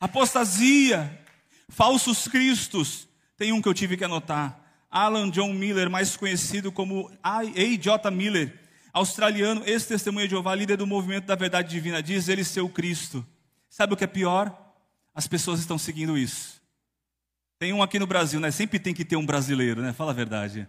[0.00, 1.20] Apostasia,
[1.68, 3.06] falsos cristos.
[3.36, 4.58] Tem um que eu tive que anotar.
[4.90, 8.10] Alan John Miller, mais conhecido como A.J.
[8.10, 8.58] Miller,
[8.90, 13.26] australiano, ex-testemunha de Jeová, líder do movimento da verdade divina, diz ele ser o Cristo.
[13.68, 14.58] Sabe o que é pior?
[15.14, 16.62] As pessoas estão seguindo isso.
[17.58, 18.50] Tem um aqui no Brasil, né?
[18.50, 19.92] Sempre tem que ter um brasileiro, né?
[19.92, 20.66] Fala a verdade.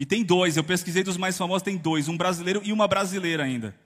[0.00, 3.44] E tem dois, eu pesquisei dos mais famosos, tem dois, um brasileiro e uma brasileira
[3.44, 3.78] ainda.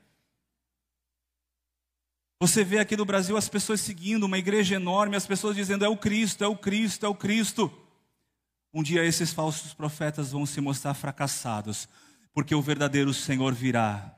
[2.41, 5.89] Você vê aqui no Brasil as pessoas seguindo, uma igreja enorme, as pessoas dizendo: é
[5.89, 7.69] o Cristo, é o Cristo, é o Cristo.
[8.73, 11.89] Um dia esses falsos profetas vão se mostrar fracassados,
[12.33, 14.15] porque o verdadeiro Senhor virá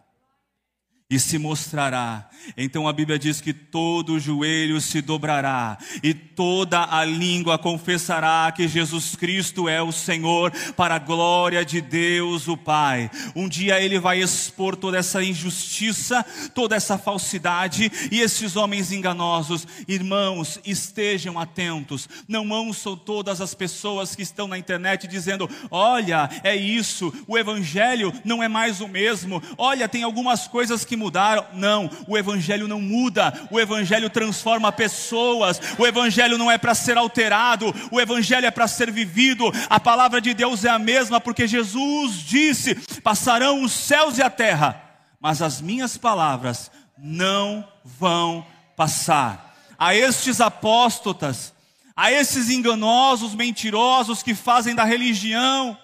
[1.08, 2.28] e se mostrará.
[2.56, 8.66] Então a Bíblia diz que todo joelho se dobrará e toda a língua confessará que
[8.66, 13.08] Jesus Cristo é o Senhor, para a glória de Deus o Pai.
[13.36, 19.66] Um dia ele vai expor toda essa injustiça, toda essa falsidade e esses homens enganosos.
[19.86, 22.08] Irmãos, estejam atentos.
[22.26, 28.12] Não ouçam todas as pessoas que estão na internet dizendo: "Olha, é isso, o evangelho
[28.24, 29.42] não é mais o mesmo.
[29.56, 31.46] Olha, tem algumas coisas que mudaram.
[31.52, 36.96] Não, o Evangelho não muda, o Evangelho transforma pessoas, o Evangelho não é para ser
[36.98, 39.44] alterado, o Evangelho é para ser vivido.
[39.68, 44.30] A palavra de Deus é a mesma, porque Jesus disse: passarão os céus e a
[44.30, 44.82] terra,
[45.20, 48.44] mas as minhas palavras não vão
[48.76, 49.54] passar.
[49.78, 51.52] A estes apóstotas,
[51.94, 55.76] a esses enganosos, mentirosos que fazem da religião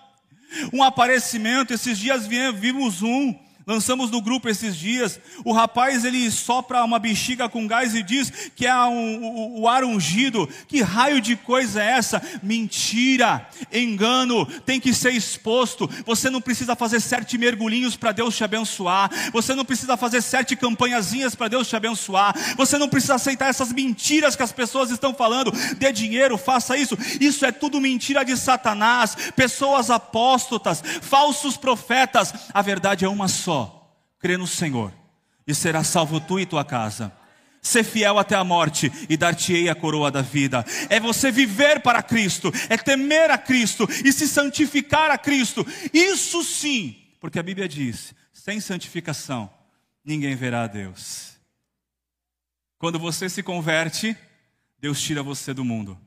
[0.72, 3.34] um aparecimento, esses dias vimos um
[3.66, 5.20] Lançamos no grupo esses dias.
[5.44, 9.68] O rapaz ele sopra uma bexiga com gás e diz que é um, o, o
[9.68, 10.48] ar ungido.
[10.66, 12.20] Que raio de coisa é essa?
[12.42, 15.88] Mentira, engano, tem que ser exposto.
[16.04, 19.10] Você não precisa fazer sete mergulhinhos para Deus te abençoar.
[19.32, 22.34] Você não precisa fazer sete campanhazinhas para Deus te abençoar.
[22.56, 25.52] Você não precisa aceitar essas mentiras que as pessoas estão falando.
[25.76, 26.98] Dê dinheiro, faça isso.
[27.20, 29.16] Isso é tudo mentira de Satanás.
[29.36, 32.34] Pessoas apóstotas, falsos profetas.
[32.52, 33.51] A verdade é uma só
[34.22, 34.94] crê no Senhor,
[35.44, 37.12] e será salvo tu e tua casa.
[37.60, 40.64] Ser fiel até a morte e dar-te-ei a coroa da vida.
[40.88, 45.66] É você viver para Cristo, é temer a Cristo e se santificar a Cristo.
[45.92, 49.50] Isso sim, porque a Bíblia diz: sem santificação,
[50.04, 51.32] ninguém verá a Deus.
[52.78, 54.16] Quando você se converte,
[54.78, 55.98] Deus tira você do mundo.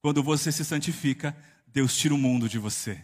[0.00, 3.02] Quando você se santifica, Deus tira o mundo de você.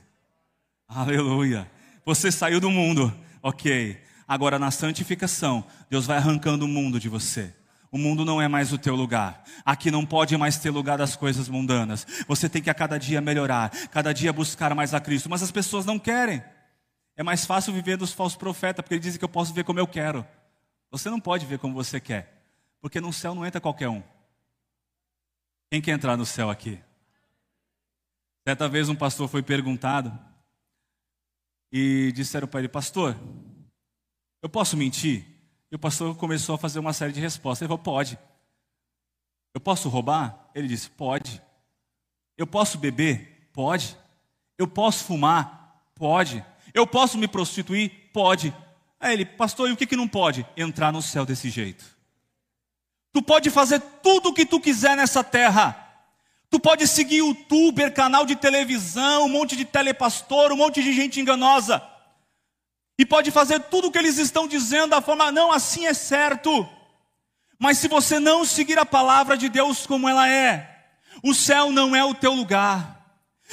[0.86, 1.68] Aleluia.
[2.04, 4.00] Você saiu do mundo, Ok.
[4.26, 7.54] Agora na santificação, Deus vai arrancando o mundo de você.
[7.90, 9.44] O mundo não é mais o teu lugar.
[9.64, 12.06] Aqui não pode mais ter lugar das coisas mundanas.
[12.26, 15.28] Você tem que a cada dia melhorar, cada dia buscar mais a Cristo.
[15.28, 16.42] Mas as pessoas não querem.
[17.14, 19.78] É mais fácil viver dos falsos profetas, porque eles dizem que eu posso ver como
[19.78, 20.26] eu quero.
[20.90, 22.42] Você não pode ver como você quer,
[22.80, 24.02] porque no céu não entra qualquer um.
[25.70, 26.78] Quem quer entrar no céu aqui?
[28.46, 30.18] Certa vez um pastor foi perguntado
[31.70, 33.16] e disseram para ele, pastor,
[34.42, 35.24] eu posso mentir?
[35.70, 37.62] E o pastor começou a fazer uma série de respostas.
[37.62, 38.18] Ele falou, pode.
[39.54, 40.50] Eu posso roubar?
[40.54, 41.40] Ele disse, pode.
[42.36, 43.48] Eu posso beber?
[43.52, 43.96] Pode.
[44.58, 45.82] Eu posso fumar?
[45.94, 46.44] Pode.
[46.74, 48.10] Eu posso me prostituir?
[48.12, 48.54] Pode.
[48.98, 50.46] Aí ele, pastor, e o que, que não pode?
[50.56, 51.84] Entrar no céu desse jeito.
[53.12, 55.78] Tu pode fazer tudo o que tu quiser nessa terra.
[56.50, 61.20] Tu pode seguir youtuber, canal de televisão, um monte de telepastor, um monte de gente
[61.20, 61.82] enganosa.
[62.98, 66.68] E pode fazer tudo o que eles estão dizendo da forma, não, assim é certo.
[67.58, 70.68] Mas se você não seguir a palavra de Deus como ela é,
[71.22, 73.00] o céu não é o teu lugar.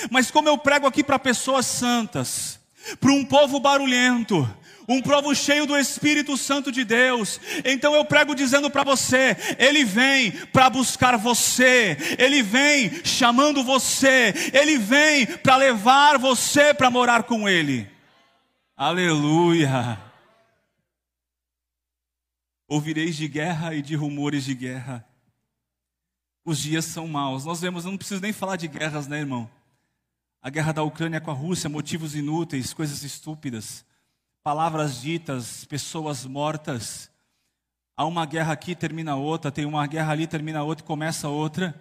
[0.10, 2.60] Mas como eu prego aqui para pessoas santas,
[3.00, 4.48] para um povo barulhento,
[4.88, 7.40] um povo cheio do Espírito Santo de Deus.
[7.64, 14.34] Então eu prego dizendo para você: Ele vem para buscar você, Ele vem chamando você,
[14.52, 17.88] Ele vem para levar você para morar com Ele.
[18.82, 20.00] Aleluia.
[22.66, 25.06] Ouvireis de guerra e de rumores de guerra.
[26.46, 27.44] Os dias são maus.
[27.44, 29.52] Nós vemos, não preciso nem falar de guerras, né, irmão?
[30.42, 33.84] A guerra da Ucrânia com a Rússia, motivos inúteis, coisas estúpidas
[34.42, 37.12] palavras ditas, pessoas mortas.
[37.98, 41.80] Há uma guerra aqui, termina outra, tem uma guerra ali, termina outra e começa outra.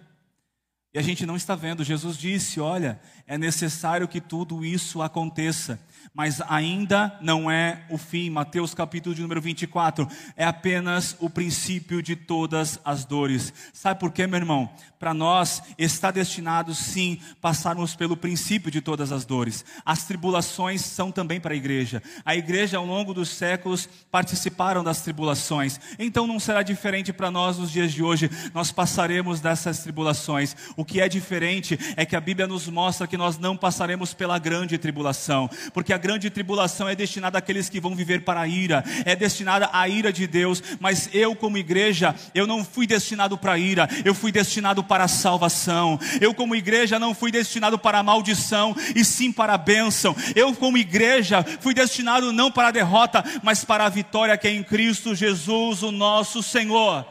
[0.93, 1.81] E a gente não está vendo.
[1.81, 5.79] Jesus disse: Olha, é necessário que tudo isso aconteça
[6.13, 8.29] mas ainda não é o fim.
[8.29, 13.53] Mateus capítulo de número 24 é apenas o princípio de todas as dores.
[13.73, 14.69] Sabe por quê, meu irmão?
[14.99, 19.63] Para nós está destinado sim passarmos pelo princípio de todas as dores.
[19.85, 22.03] As tribulações são também para a igreja.
[22.25, 25.79] A igreja ao longo dos séculos participaram das tribulações.
[25.97, 28.29] Então não será diferente para nós nos dias de hoje.
[28.53, 30.55] Nós passaremos dessas tribulações.
[30.75, 34.37] O que é diferente é que a Bíblia nos mostra que nós não passaremos pela
[34.37, 38.83] grande tribulação, porque a grande tribulação é destinada àqueles que vão viver para a ira,
[39.05, 43.53] é destinada à ira de Deus, mas eu, como igreja, eu não fui destinado para
[43.53, 45.99] a ira, eu fui destinado para a salvação.
[46.19, 50.15] Eu, como igreja, não fui destinado para a maldição, e sim para a bênção.
[50.35, 54.51] Eu, como igreja, fui destinado não para a derrota, mas para a vitória que é
[54.51, 57.05] em Cristo Jesus, o nosso Senhor.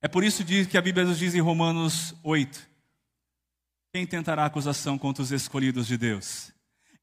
[0.00, 2.76] É por isso que a Bíblia nos diz em Romanos 8:
[3.92, 6.52] quem tentará acusação contra os escolhidos de Deus?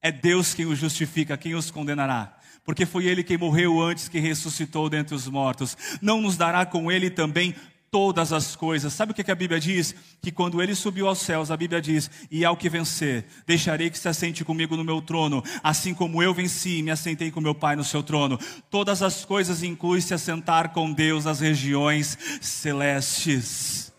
[0.04, 2.36] É Deus quem os justifica, quem os condenará.
[2.62, 5.78] Porque foi Ele quem morreu antes que ressuscitou dentre os mortos.
[6.02, 7.54] Não nos dará com Ele também
[7.90, 8.92] todas as coisas.
[8.92, 9.94] Sabe o que a Bíblia diz?
[10.20, 13.98] Que quando ele subiu aos céus, a Bíblia diz: E ao que vencer, deixarei que
[13.98, 17.54] se assente comigo no meu trono, assim como eu venci e me assentei com meu
[17.54, 18.38] Pai no seu trono.
[18.68, 23.90] Todas as coisas inclui se assentar com Deus nas regiões celestes.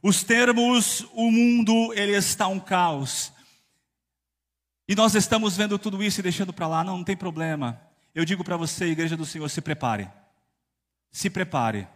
[0.00, 3.31] Os termos, o mundo, ele está um caos.
[4.88, 7.80] E nós estamos vendo tudo isso e deixando para lá, não, não tem problema.
[8.14, 10.10] Eu digo para você, igreja do Senhor, se prepare.
[11.10, 11.88] Se prepare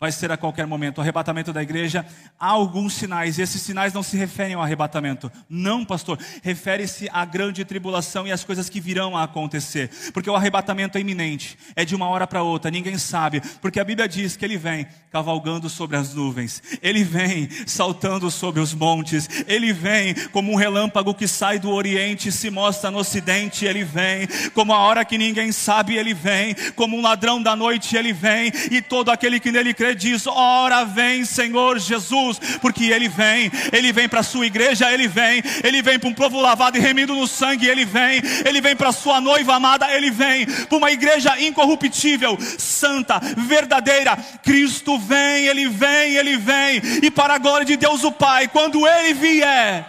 [0.00, 0.98] vai ser a qualquer momento.
[0.98, 2.06] O arrebatamento da igreja,
[2.38, 5.30] há alguns sinais, e esses sinais não se referem ao arrebatamento.
[5.46, 9.90] Não, pastor, refere-se à grande tribulação e às coisas que virão a acontecer.
[10.14, 13.42] Porque o arrebatamento é iminente, é de uma hora para outra, ninguém sabe.
[13.60, 18.60] Porque a Bíblia diz que ele vem cavalgando sobre as nuvens, ele vem saltando sobre
[18.60, 22.98] os montes, ele vem como um relâmpago que sai do oriente e se mostra no
[22.98, 27.54] ocidente, ele vem, como a hora que ninguém sabe, ele vem, como um ladrão da
[27.54, 32.84] noite, ele vem, e todo aquele que nele crê diz: Ora vem, Senhor Jesus, porque
[32.86, 36.40] Ele vem, Ele vem para a sua igreja, Ele vem, Ele vem para um povo
[36.40, 40.10] lavado e remido no sangue, Ele vem, Ele vem para a sua noiva amada, Ele
[40.10, 44.16] vem para uma igreja incorruptível, santa, verdadeira.
[44.42, 48.86] Cristo vem, Ele vem, Ele vem, e para a glória de Deus o Pai, quando
[48.86, 49.86] Ele vier,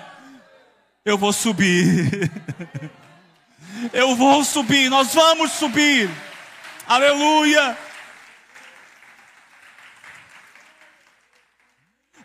[1.06, 2.32] eu vou subir.
[3.94, 6.08] Eu vou subir, nós vamos subir.
[6.88, 7.76] Aleluia.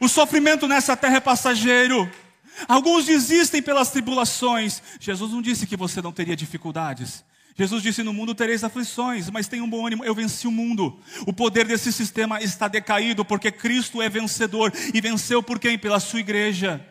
[0.00, 2.10] O sofrimento nessa terra é passageiro.
[2.68, 4.82] Alguns desistem pelas tribulações.
[4.98, 7.24] Jesus não disse que você não teria dificuldades.
[7.54, 10.98] Jesus disse: No mundo tereis aflições, mas tenha um bom ânimo, eu venci o mundo.
[11.26, 14.72] O poder desse sistema está decaído, porque Cristo é vencedor.
[14.92, 15.78] E venceu por quem?
[15.78, 16.84] Pela sua igreja.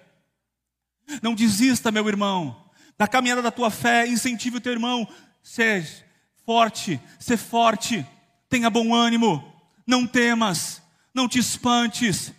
[1.22, 2.66] Não desista, meu irmão,
[2.98, 5.08] da caminhada da tua fé, incentive o teu irmão.
[5.44, 6.06] Seja
[6.46, 8.06] forte, ser forte,
[8.48, 9.44] tenha bom ânimo,
[9.86, 10.82] não temas,
[11.14, 12.32] não te espantes.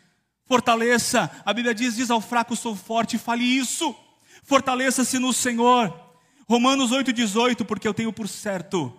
[0.47, 3.95] Fortaleça, a Bíblia diz: diz ao fraco, sou forte, fale isso.
[4.45, 5.93] Fortaleça-se no Senhor.
[6.49, 8.93] Romanos 8,18, porque eu tenho por certo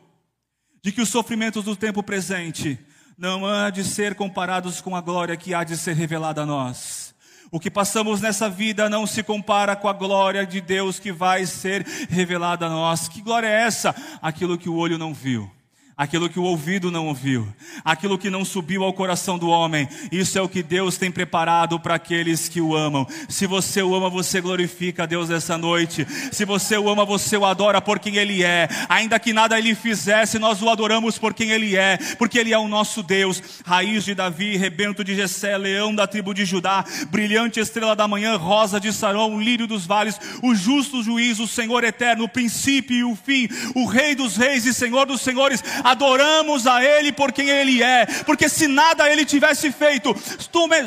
[0.84, 2.78] de que os sofrimentos do tempo presente
[3.18, 7.16] não há de ser comparados com a glória que há de ser revelada a nós.
[7.50, 11.46] O que passamos nessa vida não se compara com a glória de Deus que vai
[11.46, 13.08] ser revelada a nós.
[13.08, 13.96] Que glória é essa?
[14.22, 15.50] Aquilo que o olho não viu,
[15.98, 17.48] aquilo que o ouvido não ouviu,
[17.84, 19.90] aquilo que não subiu ao coração do homem.
[20.12, 23.08] Isso é o que Deus tem preparado para aqueles que o amam.
[23.28, 26.06] Se você o ama, você glorifica a Deus essa noite.
[26.32, 28.70] Se você o ama, você o adora por quem ele é.
[28.88, 32.60] Ainda que nada ele fizesse, nós o adoramos por quem ele é, porque ele é
[32.60, 33.42] o nosso Deus.
[33.66, 38.38] Raiz de Davi, rebento de Jessé, leão da tribo de Judá, brilhante estrela da manhã,
[38.38, 43.04] rosa de Sarão, lírio dos vales, o justo juiz, o Senhor eterno, o princípio e
[43.04, 47.50] o fim, o rei dos reis e senhor dos senhores adoramos a Ele por quem
[47.50, 50.14] Ele é, porque se nada Ele tivesse feito,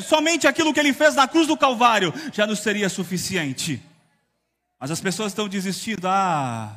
[0.03, 3.83] somente aquilo que Ele fez na cruz do Calvário já nos seria suficiente.
[4.79, 6.75] Mas as pessoas estão desistindo, ah,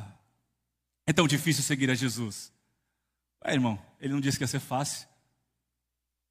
[1.06, 2.52] é tão difícil seguir a Jesus.
[3.42, 5.06] É, irmão, Ele não disse que ia ser fácil.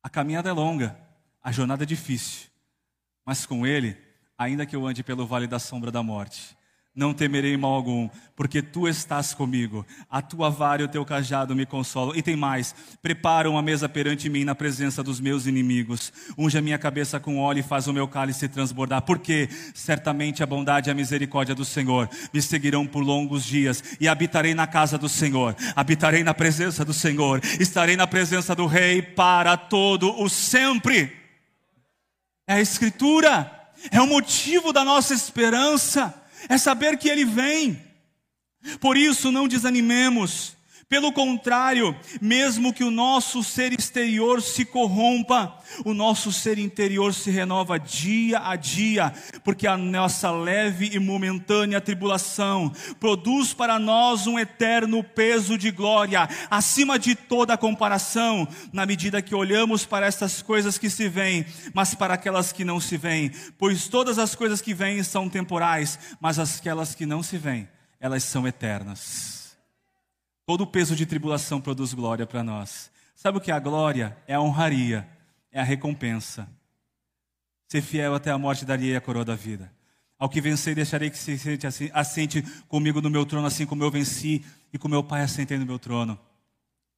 [0.02, 0.98] A caminhada é longa,
[1.42, 2.50] a jornada é difícil,
[3.26, 3.98] mas com Ele,
[4.38, 6.58] ainda que eu ande pelo vale da sombra da morte,
[6.96, 9.84] não temerei mal algum, porque tu estás comigo.
[10.08, 12.16] A tua vara e o teu cajado me consolam.
[12.16, 16.14] E tem mais: prepara uma mesa perante mim na presença dos meus inimigos.
[16.38, 19.02] Unge a minha cabeça com óleo e faz o meu cálice transbordar.
[19.02, 23.84] Porque certamente a bondade e a misericórdia do Senhor me seguirão por longos dias.
[24.00, 25.56] E habitarei na casa do Senhor.
[25.76, 27.42] Habitarei na presença do Senhor.
[27.60, 31.12] Estarei na presença do Rei para todo o sempre.
[32.48, 33.52] É a Escritura.
[33.92, 37.82] É o motivo da nossa esperança é saber que Ele vem.
[38.80, 40.56] Por isso, não desanimemos.
[40.90, 47.32] Pelo contrário, mesmo que o nosso ser exterior se corrompa, o nosso ser interior se
[47.32, 49.14] renova dia a dia,
[49.44, 56.28] porque a nossa leve e momentânea tribulação produz para nós um eterno peso de glória,
[56.50, 61.96] acima de toda comparação, na medida que olhamos para estas coisas que se veem, mas
[61.96, 66.38] para aquelas que não se veem, pois todas as coisas que vêm são temporais, mas
[66.40, 67.68] aquelas que não se veem,
[68.00, 69.43] elas são eternas.
[70.46, 72.92] Todo o peso de tribulação produz glória para nós.
[73.16, 74.18] Sabe o que é a glória?
[74.28, 75.08] É a honraria,
[75.52, 76.48] é a recompensa.
[77.68, 79.72] Ser fiel até a morte daria a coroa da vida.
[80.20, 83.84] Ao que vencer, deixarei que se sente assim, assente comigo no meu trono, assim como
[83.84, 86.20] eu venci e com meu Pai assentei no meu trono.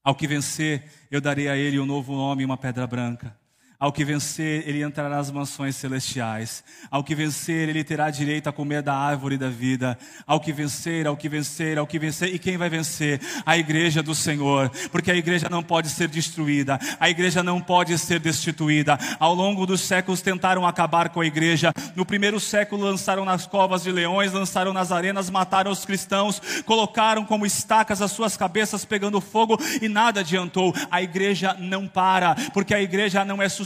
[0.04, 3.36] Ao que vencer, eu darei a ele um novo nome e uma pedra branca.
[3.78, 6.64] Ao que vencer, ele entrará nas mansões celestiais.
[6.90, 9.98] Ao que vencer, ele terá direito a comer da árvore da vida.
[10.26, 12.34] Ao que vencer, ao que vencer, ao que vencer.
[12.34, 13.20] E quem vai vencer?
[13.46, 14.70] A igreja do Senhor.
[14.92, 16.80] Porque a igreja não pode ser destruída.
[17.00, 18.98] A igreja não pode ser destituída.
[19.20, 21.74] Ao longo dos séculos tentaram acabar com a igreja.
[21.98, 27.26] No primeiro século lançaram nas covas de leões, lançaram nas arenas, mataram os cristãos, colocaram
[27.26, 30.74] como estacas as suas cabeças pegando fogo e nada adiantou.
[30.90, 33.65] A igreja não para, porque a igreja não é sustentada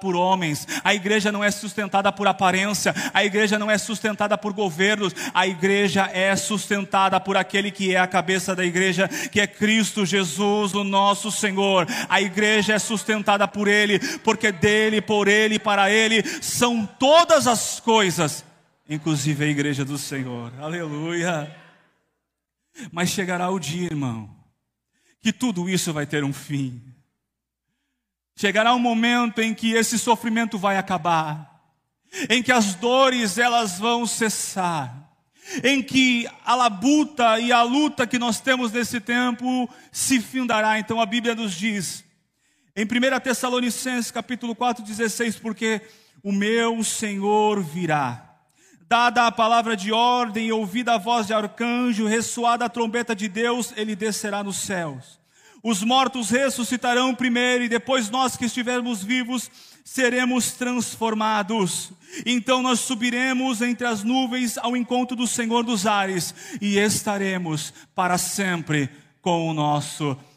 [0.00, 4.52] por homens, a igreja não é sustentada por aparência, a igreja não é sustentada por
[4.52, 9.46] governos, a igreja é sustentada por aquele que é a cabeça da igreja, que é
[9.46, 11.86] Cristo Jesus, o nosso Senhor.
[12.08, 17.80] A igreja é sustentada por Ele, porque dele, por Ele para Ele são todas as
[17.80, 18.44] coisas,
[18.88, 20.52] inclusive a igreja do Senhor.
[20.60, 21.54] Aleluia.
[22.92, 24.30] Mas chegará o dia, irmão,
[25.20, 26.85] que tudo isso vai ter um fim.
[28.38, 31.58] Chegará um momento em que esse sofrimento vai acabar,
[32.28, 35.10] em que as dores elas vão cessar,
[35.64, 40.78] em que a labuta e a luta que nós temos nesse tempo se findará.
[40.78, 42.04] Então a Bíblia nos diz,
[42.76, 45.80] em 1 Tessalonicenses capítulo 4, 16, porque
[46.22, 48.22] o meu Senhor virá.
[48.86, 53.72] Dada a palavra de ordem, ouvida a voz de arcanjo, ressoada a trombeta de Deus,
[53.78, 55.24] ele descerá nos céus
[55.68, 59.50] os mortos ressuscitarão primeiro e depois nós que estivermos vivos
[59.84, 61.90] seremos transformados.
[62.24, 68.16] Então nós subiremos entre as nuvens ao encontro do Senhor dos ares e estaremos para
[68.16, 68.88] sempre
[69.20, 70.35] com o nosso Senhor,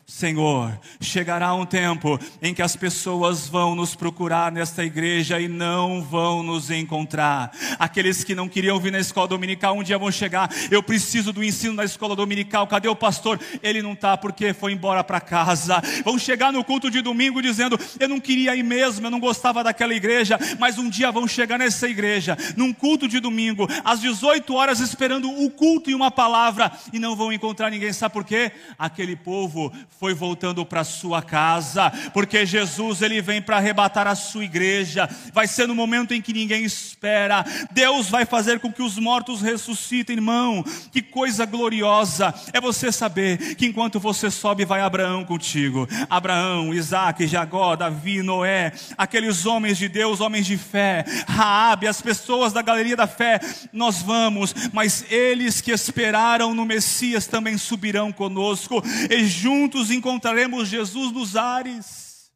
[1.00, 6.42] chegará um tempo em que as pessoas vão nos procurar nesta igreja e não vão
[6.42, 7.52] nos encontrar.
[7.78, 10.50] Aqueles que não queriam vir na escola dominical um dia vão chegar.
[10.72, 12.66] Eu preciso do ensino na escola dominical.
[12.68, 13.40] Cadê o pastor?
[13.62, 15.82] Ele não está porque foi embora para casa.
[16.04, 19.64] Vão chegar no culto de domingo dizendo: Eu não queria ir mesmo, eu não gostava
[19.64, 20.40] daquela igreja.
[20.58, 25.30] Mas um dia vão chegar nessa igreja, num culto de domingo, às 18 horas, esperando
[25.30, 27.94] o culto e uma palavra, e não vão encontrar ninguém.
[27.94, 28.52] Sabe por quê?
[28.78, 34.46] Aquele povo foi voltando para sua casa, porque Jesus ele vem para arrebatar a sua
[34.46, 35.10] igreja.
[35.34, 37.46] Vai ser no momento em que ninguém espera.
[37.72, 40.64] Deus vai fazer com que os mortos ressuscitem, irmão.
[40.94, 45.86] Que coisa gloriosa é você saber que enquanto você sobe vai Abraão contigo.
[46.10, 52.54] Abraão, Isaac, Jacó, Davi, Noé, aqueles homens de Deus, homens de fé, Raabe, as pessoas
[52.54, 53.42] da galeria da fé,
[53.74, 61.12] nós vamos, mas eles que esperaram no Messias também subirão conosco e juntos Encontraremos Jesus
[61.12, 62.32] nos ares.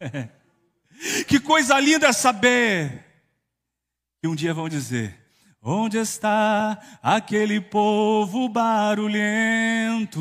[0.00, 0.28] É.
[1.28, 3.04] Que coisa linda saber
[4.20, 5.16] que um dia vão dizer:
[5.62, 10.20] Onde está aquele povo barulhento?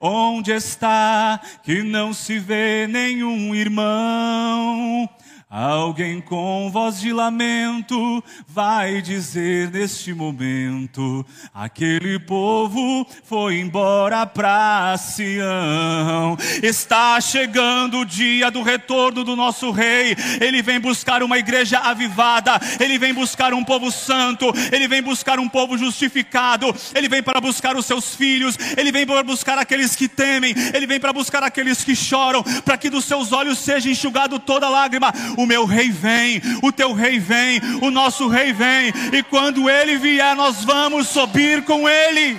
[0.00, 5.06] Onde está que não se vê nenhum irmão?
[5.52, 16.38] Alguém com voz de lamento vai dizer neste momento: aquele povo foi embora para Sião.
[16.62, 20.14] Está chegando o dia do retorno do nosso rei.
[20.40, 25.40] Ele vem buscar uma igreja avivada, ele vem buscar um povo santo, ele vem buscar
[25.40, 29.96] um povo justificado, ele vem para buscar os seus filhos, ele vem para buscar aqueles
[29.96, 33.90] que temem, ele vem para buscar aqueles que choram, para que dos seus olhos seja
[33.90, 35.12] enxugado toda lágrima
[35.42, 39.96] o meu rei vem, o teu rei vem, o nosso rei vem, e quando ele
[39.98, 42.38] vier, nós vamos subir com ele.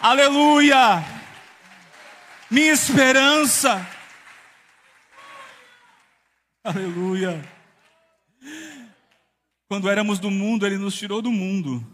[0.00, 1.04] Aleluia!
[2.50, 3.86] Minha esperança.
[6.64, 7.42] Aleluia.
[9.68, 11.86] Quando éramos do mundo, ele nos tirou do mundo.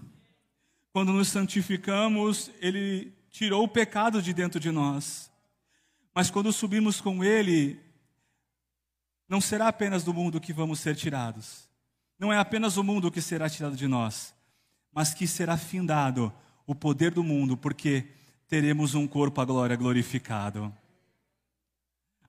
[0.92, 5.28] Quando nos santificamos, ele tirou o pecado de dentro de nós.
[6.14, 7.80] Mas quando subimos com ele,
[9.28, 11.68] não será apenas do mundo que vamos ser tirados.
[12.18, 14.34] Não é apenas o mundo que será tirado de nós,
[14.92, 16.32] mas que será findado
[16.66, 18.08] o poder do mundo, porque
[18.48, 20.72] teremos um corpo à glória glorificado.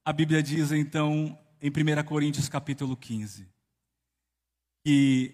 [0.04, 3.48] A Bíblia diz então em 1 Coríntios capítulo 15
[4.84, 5.34] que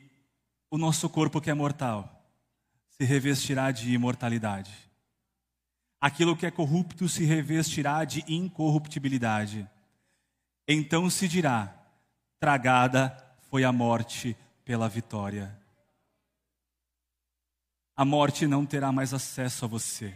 [0.70, 2.26] o nosso corpo que é mortal
[2.90, 4.72] se revestirá de imortalidade.
[6.00, 9.70] Aquilo que é corrupto se revestirá de incorruptibilidade.
[10.72, 11.76] Então se dirá:
[12.40, 13.16] tragada
[13.50, 15.60] foi a morte pela vitória.
[17.96, 20.14] A morte não terá mais acesso a você.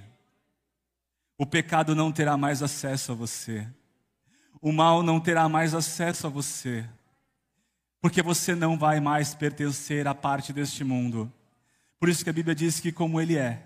[1.37, 3.67] O pecado não terá mais acesso a você.
[4.61, 6.87] O mal não terá mais acesso a você.
[7.99, 11.31] Porque você não vai mais pertencer à parte deste mundo.
[11.99, 13.61] Por isso que a Bíblia diz que, como Ele é,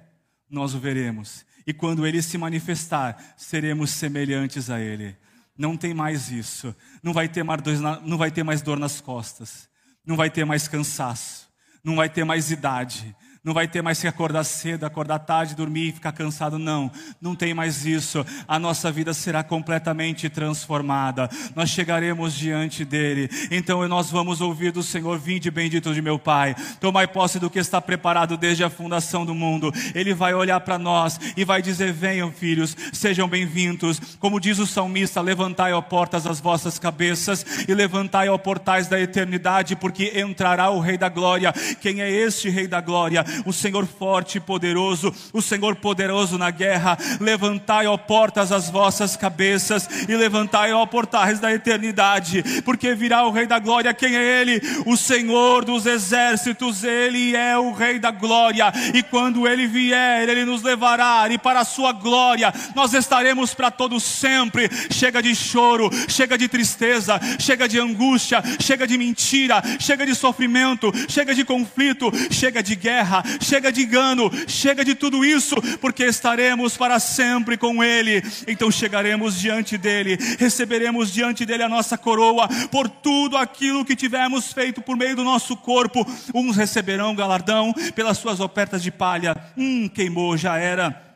[0.49, 1.45] nós o veremos.
[1.67, 5.15] E quando Ele se manifestar, seremos semelhantes a Ele.
[5.59, 6.73] Não tem mais isso.
[7.03, 7.61] Não vai ter mais,
[8.01, 9.67] não vai ter mais dor nas costas.
[10.05, 11.49] Não vai ter mais cansaço.
[11.83, 13.13] Não vai ter mais idade.
[13.41, 16.91] Não vai ter mais que acordar cedo, acordar tarde, dormir e ficar cansado, não.
[17.21, 18.25] Não tem mais isso.
[18.45, 21.29] A nossa vida será completamente transformada.
[21.55, 23.29] Nós chegaremos diante dele.
[23.49, 26.53] Então nós vamos ouvir do Senhor: Vinde bendito de meu Pai.
[26.81, 29.71] Tomai posse do que está preparado desde a fundação do mundo.
[29.95, 34.17] Ele vai olhar para nós e vai dizer: Venham, filhos, sejam bem-vindos.
[34.19, 38.99] Como diz o salmista: Levantai, ó portas, as vossas cabeças e levantai, ó portais da
[38.99, 41.53] eternidade, porque entrará o Rei da Glória.
[41.79, 43.28] Quem é este Rei da Glória?
[43.45, 46.97] O Senhor forte e poderoso, o Senhor poderoso na guerra.
[47.19, 53.31] Levantai, ó portas, as vossas cabeças e levantai, ó portais da eternidade, porque virá o
[53.31, 53.93] Rei da Glória.
[53.93, 54.61] Quem é Ele?
[54.85, 58.71] O Senhor dos exércitos, Ele é o Rei da Glória.
[58.93, 63.71] E quando Ele vier, Ele nos levará e para a Sua glória nós estaremos para
[63.71, 64.69] todos sempre.
[64.89, 70.91] Chega de choro, chega de tristeza, chega de angústia, chega de mentira, chega de sofrimento,
[71.07, 76.77] chega de conflito, chega de guerra chega de engano, chega de tudo isso, porque estaremos
[76.77, 78.23] para sempre com Ele.
[78.47, 84.53] Então chegaremos diante dEle, receberemos diante dEle a nossa coroa por tudo aquilo que tivermos
[84.53, 86.05] feito por meio do nosso corpo.
[86.33, 91.08] Uns receberão galardão pelas suas ofertas de palha, hum, queimou, já era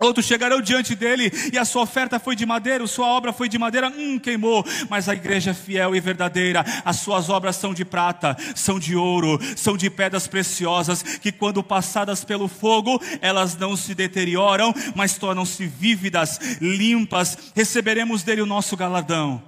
[0.00, 3.58] Outros chegarão diante dele e a sua oferta foi de madeira, sua obra foi de
[3.58, 4.64] madeira, hum, queimou.
[4.88, 8.96] Mas a igreja é fiel e verdadeira, as suas obras são de prata, são de
[8.96, 15.18] ouro, são de pedras preciosas, que quando passadas pelo fogo, elas não se deterioram, mas
[15.18, 17.52] tornam-se vívidas, limpas.
[17.54, 19.42] Receberemos dele o nosso galardão.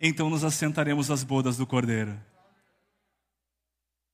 [0.00, 2.16] Então nos assentaremos às bodas do Cordeiro.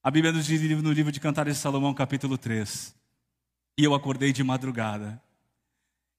[0.02, 2.94] A Bíblia nos diz no livro de Cantares de Salomão, capítulo 3.
[3.76, 5.20] E eu acordei de madrugada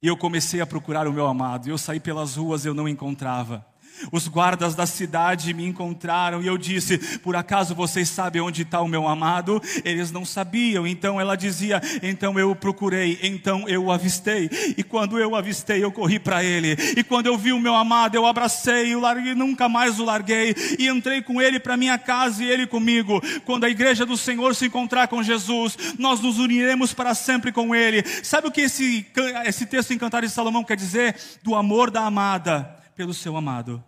[0.04, 1.70] e eu comecei a procurar o meu amado.
[1.70, 3.66] Eu saí pelas ruas, eu não encontrava.
[4.12, 8.82] Os guardas da cidade me encontraram e eu disse: Por acaso vocês sabem onde está
[8.82, 9.62] o meu amado?
[9.84, 10.86] Eles não sabiam.
[10.86, 14.50] Então ela dizia: Então eu o procurei, então eu o avistei.
[14.78, 16.76] E quando eu o avistei, eu corri para ele.
[16.98, 20.56] E quando eu vi o meu amado, eu abracei o larguei, nunca mais o larguei.
[20.78, 23.22] E entrei com ele para minha casa e ele comigo.
[23.46, 27.74] Quando a igreja do Senhor se encontrar com Jesus, nós nos uniremos para sempre com
[27.74, 28.04] ele.
[28.24, 29.06] Sabe o que esse,
[29.46, 31.16] esse texto em de Salomão quer dizer?
[31.42, 33.84] Do amor da amada pelo seu amado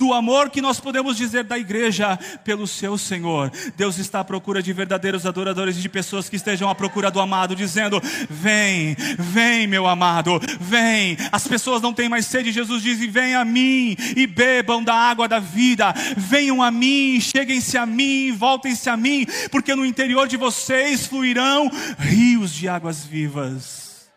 [0.00, 3.52] do amor que nós podemos dizer da igreja pelo seu Senhor.
[3.76, 7.20] Deus está à procura de verdadeiros adoradores e de pessoas que estejam à procura do
[7.20, 11.18] amado, dizendo: Vem, vem, meu amado, vem.
[11.30, 15.28] As pessoas não têm mais sede, Jesus diz: Vem a mim e bebam da água
[15.28, 15.92] da vida.
[16.16, 21.70] Venham a mim, cheguem-se a mim, voltem-se a mim, porque no interior de vocês fluirão
[21.98, 24.10] rios de águas vivas.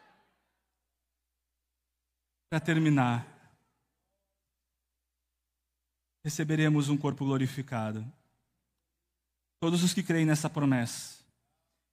[2.50, 3.33] Para terminar,
[6.24, 8.06] receberemos um corpo glorificado.
[9.60, 11.24] Todos os que creem nessa promessa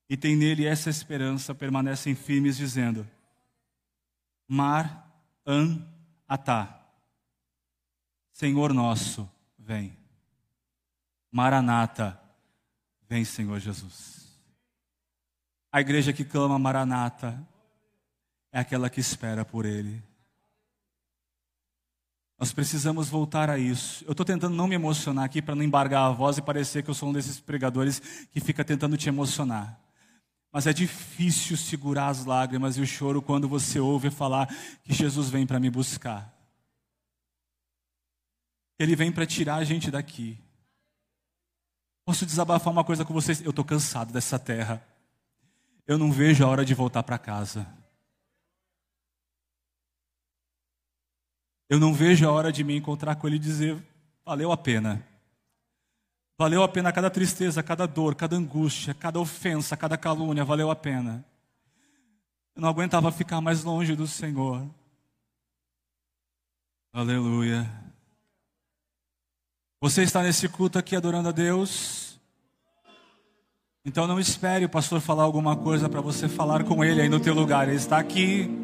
[0.08, 3.08] e têm nele essa esperança permanecem firmes, dizendo:
[4.46, 5.08] Mar
[5.46, 5.86] an
[6.28, 6.76] atá.
[8.32, 9.96] Senhor nosso, vem.
[11.30, 12.20] Maranata,
[13.08, 14.20] vem, Senhor Jesus.
[15.70, 17.46] A igreja que clama Maranata
[18.50, 20.02] é aquela que espera por Ele.
[22.40, 24.02] Nós precisamos voltar a isso.
[24.06, 26.88] Eu estou tentando não me emocionar aqui para não embargar a voz e parecer que
[26.88, 28.00] eu sou um desses pregadores
[28.32, 29.78] que fica tentando te emocionar.
[30.50, 34.48] Mas é difícil segurar as lágrimas e o choro quando você ouve falar
[34.82, 36.34] que Jesus vem para me buscar.
[38.78, 40.38] Ele vem para tirar a gente daqui.
[42.06, 43.42] Posso desabafar uma coisa com vocês?
[43.42, 44.82] Eu estou cansado dessa terra.
[45.86, 47.79] Eu não vejo a hora de voltar para casa.
[51.70, 53.80] Eu não vejo a hora de me encontrar com Ele e dizer:
[54.24, 55.06] valeu a pena.
[56.36, 60.74] Valeu a pena cada tristeza, cada dor, cada angústia, cada ofensa, cada calúnia, valeu a
[60.74, 61.24] pena.
[62.56, 64.66] Eu não aguentava ficar mais longe do Senhor.
[66.92, 67.70] Aleluia.
[69.80, 72.18] Você está nesse culto aqui adorando a Deus?
[73.84, 77.20] Então não espere o pastor falar alguma coisa para você falar com ele aí no
[77.20, 77.68] teu lugar.
[77.68, 78.59] Ele está aqui.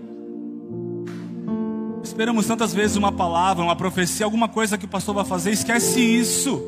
[2.07, 6.01] Esperamos tantas vezes uma palavra, uma profecia, alguma coisa que o pastor vai fazer, esquece
[6.01, 6.63] isso.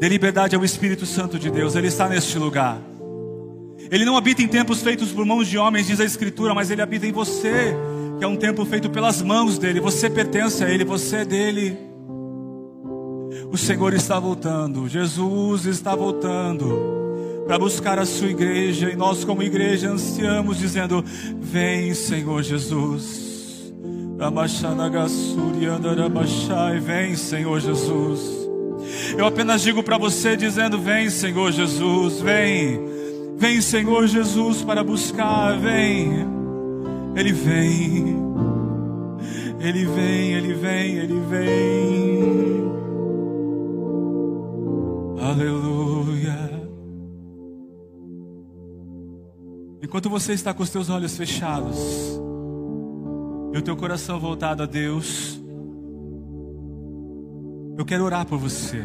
[0.00, 2.76] Dê liberdade ao Espírito Santo de Deus, ele está neste lugar.
[3.88, 6.82] Ele não habita em templos feitos por mãos de homens, diz a Escritura, mas ele
[6.82, 7.72] habita em você,
[8.18, 9.78] que é um templo feito pelas mãos dele.
[9.78, 11.78] Você pertence a ele, você é dele.
[13.52, 16.98] O Senhor está voltando, Jesus está voltando
[17.46, 21.04] para buscar a sua igreja, e nós, como igreja, ansiamos, dizendo:
[21.40, 23.37] Vem, Senhor Jesus.
[26.80, 28.20] Vem, Senhor Jesus.
[29.16, 32.80] Eu apenas digo para você, dizendo: Vem, Senhor Jesus, vem.
[33.36, 36.26] Vem, Senhor Jesus, para buscar, vem.
[37.14, 38.18] Ele vem.
[39.60, 42.38] Ele vem, ele vem, ele vem.
[45.20, 46.68] Aleluia.
[49.80, 52.20] Enquanto você está com os teus olhos fechados,
[53.52, 55.40] e o teu coração voltado a Deus,
[57.78, 58.84] eu quero orar por você.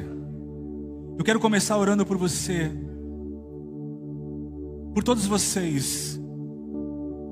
[1.18, 2.72] Eu quero começar orando por você.
[4.94, 6.20] Por todos vocês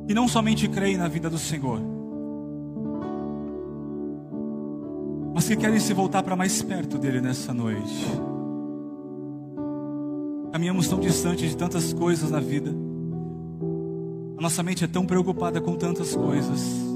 [0.07, 1.79] que não somente creem na vida do Senhor,
[5.33, 8.05] mas que querem se voltar para mais perto dele nessa noite.
[10.51, 12.71] Caminhamos tão distante de tantas coisas na vida.
[14.37, 16.90] A nossa mente é tão preocupada com tantas coisas.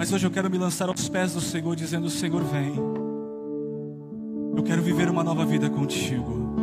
[0.00, 2.72] Mas hoje eu quero me lançar aos pés do Senhor, dizendo: Senhor, vem.
[4.56, 6.56] Eu quero viver uma nova vida contigo.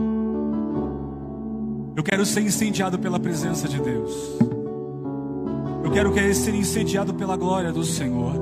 [1.96, 4.12] Eu quero ser incendiado pela presença de Deus.
[5.84, 8.34] Eu quero ser incendiado pela glória do Senhor.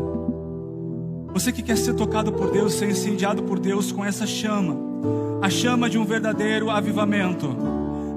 [1.34, 4.78] Você que quer ser tocado por Deus, ser incendiado por Deus com essa chama,
[5.42, 7.54] a chama de um verdadeiro avivamento,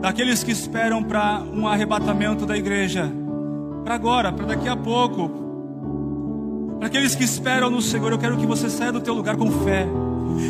[0.01, 3.11] daqueles que esperam para um arrebatamento da igreja,
[3.83, 5.48] para agora, para daqui a pouco,
[6.79, 9.51] para aqueles que esperam no Senhor, eu quero que você saia do teu lugar com
[9.51, 9.87] fé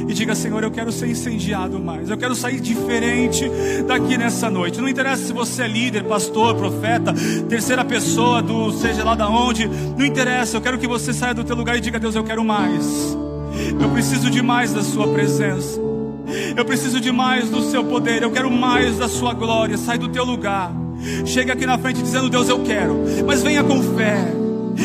[0.09, 3.51] e diga: Senhor, eu quero ser incendiado mais, eu quero sair diferente
[3.87, 4.81] daqui nessa noite.
[4.81, 7.15] Não interessa se você é líder, pastor, profeta,
[7.49, 10.57] terceira pessoa do seja lá da onde, não interessa.
[10.57, 13.17] Eu quero que você saia do teu lugar e diga: Deus, eu quero mais.
[13.81, 15.81] Eu preciso de mais da Sua presença.
[16.55, 18.23] Eu preciso de mais do Seu poder.
[18.23, 19.79] Eu quero mais da Sua glória.
[19.79, 20.71] Sai do teu lugar.
[21.25, 23.03] Chega aqui na frente dizendo: Deus, eu quero.
[23.27, 24.38] Mas venha com fé.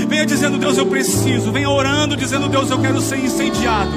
[0.08, 1.52] Venha dizendo, Deus, eu preciso.
[1.52, 3.92] Venha orando, dizendo, Deus, eu quero ser incendiado.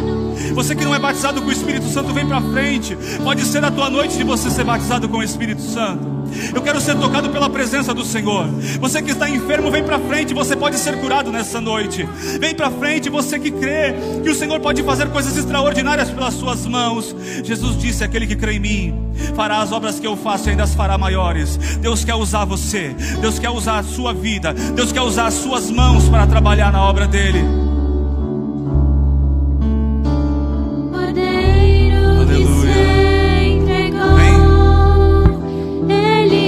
[0.54, 2.96] Você que não é batizado com o Espírito Santo, vem para frente.
[3.22, 6.15] Pode ser a tua noite de você ser batizado com o Espírito Santo.
[6.54, 8.46] Eu quero ser tocado pela presença do Senhor.
[8.80, 10.34] Você que está enfermo, vem para frente.
[10.34, 12.08] Você pode ser curado nessa noite.
[12.40, 16.66] Vem para frente, você que crê que o Senhor pode fazer coisas extraordinárias pelas suas
[16.66, 17.14] mãos.
[17.44, 20.64] Jesus disse: Aquele que crê em mim fará as obras que eu faço e ainda
[20.64, 21.56] as fará maiores.
[21.80, 22.94] Deus quer usar você.
[23.20, 24.52] Deus quer usar a sua vida.
[24.52, 27.75] Deus quer usar as suas mãos para trabalhar na obra dele.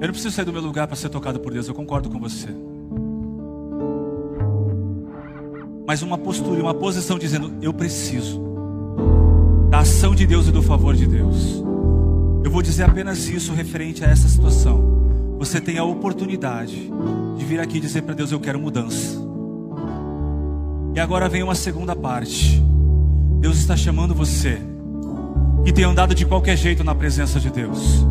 [0.00, 2.20] eu não preciso sair do meu lugar para ser tocado por Deus, eu concordo com
[2.20, 2.48] você.
[5.86, 8.40] Mas uma postura, uma posição dizendo, eu preciso
[9.70, 11.62] da ação de Deus e do favor de Deus.
[12.44, 15.36] Eu vou dizer apenas isso referente a essa situação.
[15.38, 16.90] Você tem a oportunidade
[17.36, 19.18] de vir aqui dizer para Deus: Eu quero mudança.
[20.94, 22.62] E agora vem uma segunda parte.
[23.40, 24.60] Deus está chamando você
[25.64, 28.04] que tem andado de qualquer jeito na presença de Deus.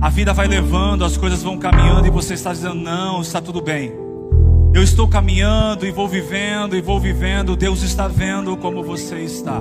[0.00, 3.60] A vida vai levando, as coisas vão caminhando e você está dizendo: Não, está tudo
[3.60, 3.92] bem.
[4.72, 7.56] Eu estou caminhando e vou vivendo e vou vivendo.
[7.56, 9.60] Deus está vendo como você está.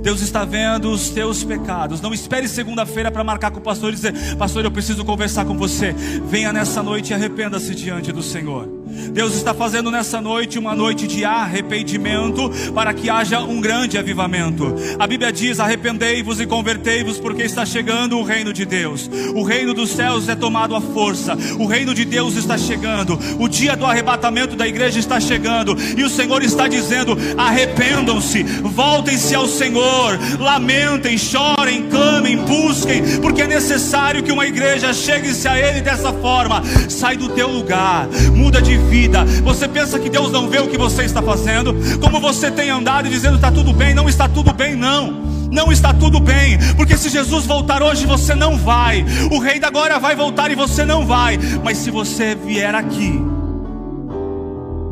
[0.00, 2.00] Deus está vendo os teus pecados.
[2.00, 5.58] Não espere segunda-feira para marcar com o pastor e dizer: Pastor, eu preciso conversar com
[5.58, 5.92] você.
[6.28, 8.77] Venha nessa noite e arrependa-se diante do Senhor.
[9.12, 14.74] Deus está fazendo nessa noite uma noite de arrependimento para que haja um grande avivamento.
[14.98, 19.10] A Bíblia diz: arrependei-vos e convertei-vos, porque está chegando o reino de Deus.
[19.34, 21.36] O reino dos céus é tomado à força.
[21.58, 23.18] O reino de Deus está chegando.
[23.38, 25.76] O dia do arrebatamento da igreja está chegando.
[25.96, 33.46] E o Senhor está dizendo: arrependam-se, voltem-se ao Senhor, lamentem, chorem, clamem, busquem, porque é
[33.46, 36.62] necessário que uma igreja chegue-se a Ele dessa forma.
[36.88, 39.24] Sai do teu lugar, muda de vida.
[39.44, 41.74] Você pensa que Deus não vê o que você está fazendo?
[42.00, 43.94] Como você tem andado dizendo está tudo bem?
[43.94, 45.28] Não está tudo bem, não.
[45.50, 49.04] Não está tudo bem, porque se Jesus voltar hoje, você não vai.
[49.32, 51.38] O rei da glória vai voltar e você não vai.
[51.64, 53.18] Mas se você vier aqui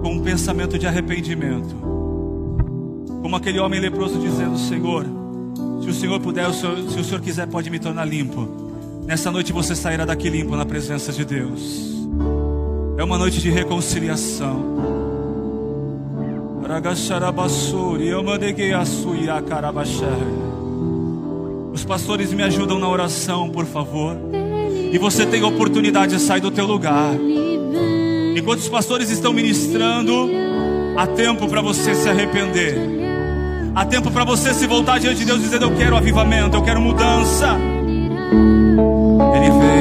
[0.02, 1.76] com um pensamento de arrependimento,
[3.20, 5.04] como aquele homem leproso dizendo: Senhor,
[5.82, 8.48] se o Senhor puder, se o Senhor quiser, pode me tornar limpo.
[9.04, 11.96] Nessa noite você sairá daqui limpo na presença de Deus.
[12.98, 14.76] É uma noite de reconciliação.
[21.74, 24.16] Os pastores me ajudam na oração, por favor.
[24.90, 27.12] E você tem oportunidade de sair do teu lugar.
[28.34, 30.30] Enquanto os pastores estão ministrando,
[30.96, 32.78] há tempo para você se arrepender.
[33.74, 36.80] Há tempo para você se voltar diante de Deus dizendo: Eu quero avivamento, eu quero
[36.80, 37.58] mudança.
[39.34, 39.75] Ele vem.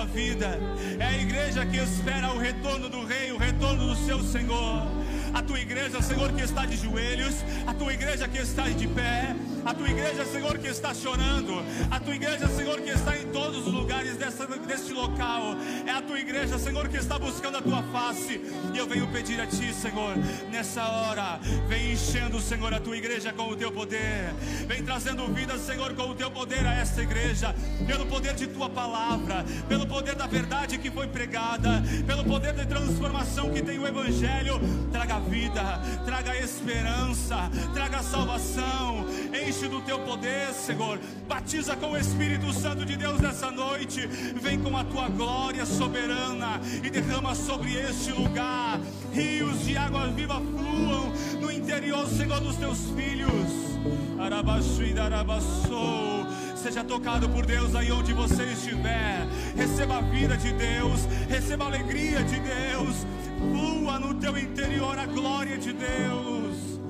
[0.00, 0.58] Vida.
[0.98, 5.01] É a igreja que espera o retorno do Rei, o retorno do seu Senhor.
[5.34, 7.34] A tua igreja, Senhor, que está de joelhos,
[7.66, 12.00] a tua igreja que está de pé, a tua igreja, Senhor, que está chorando, a
[12.00, 15.56] tua igreja, Senhor, que está em todos os lugares dessa, deste local,
[15.86, 18.40] é a tua igreja, Senhor, que está buscando a tua face,
[18.74, 20.16] e eu venho pedir a ti, Senhor,
[20.50, 24.32] nessa hora, vem enchendo, Senhor, a tua igreja com o teu poder,
[24.66, 27.54] vem trazendo vida, Senhor, com o teu poder a esta igreja,
[27.86, 32.66] pelo poder de tua palavra, pelo poder da verdade que foi pregada, pelo poder de
[32.66, 34.60] transformação que tem o Evangelho,
[34.90, 39.06] traga vida, traga esperança, traga salvação,
[39.46, 40.98] enche do teu poder, Senhor,
[41.28, 46.60] batiza com o Espírito Santo de Deus nessa noite, vem com a tua glória soberana
[46.82, 48.80] e derrama sobre este lugar
[49.12, 53.72] rios de água viva fluam no interior, Senhor, dos teus filhos.
[54.18, 56.26] Arabaxu e darabaçou.
[56.56, 59.26] Seja tocado por Deus aí onde você estiver.
[59.56, 63.04] Receba a vida de Deus, receba a alegria de Deus.
[63.50, 66.80] Flua no teu interior a glória de Deus.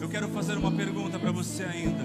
[0.00, 2.04] Eu quero fazer uma pergunta para você ainda.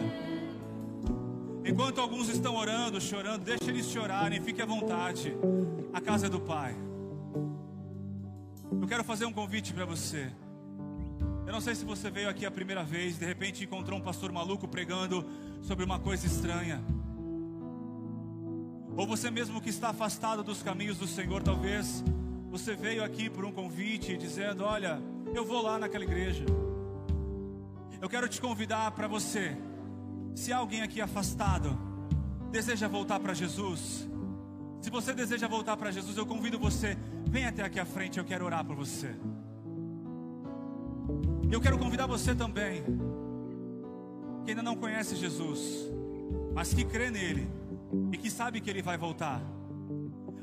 [1.65, 5.35] Enquanto alguns estão orando, chorando, deixe eles chorarem, fique à vontade.
[5.93, 6.73] A casa é do Pai.
[8.81, 10.31] Eu quero fazer um convite para você.
[11.45, 14.31] Eu não sei se você veio aqui a primeira vez, de repente encontrou um pastor
[14.31, 15.25] maluco pregando
[15.61, 16.81] sobre uma coisa estranha.
[18.97, 22.03] Ou você mesmo que está afastado dos caminhos do Senhor, talvez
[22.49, 24.99] você veio aqui por um convite dizendo: Olha,
[25.35, 26.43] eu vou lá naquela igreja.
[28.01, 29.55] Eu quero te convidar para você,
[30.33, 31.77] se alguém aqui afastado,
[32.51, 34.09] deseja voltar para Jesus.
[34.81, 36.97] Se você deseja voltar para Jesus, eu convido você,
[37.29, 39.15] vem até aqui à frente, eu quero orar por você.
[41.51, 42.83] Eu quero convidar você também,
[44.43, 45.87] que ainda não conhece Jesus,
[46.55, 47.47] mas que crê nele
[48.11, 49.41] e que sabe que ele vai voltar.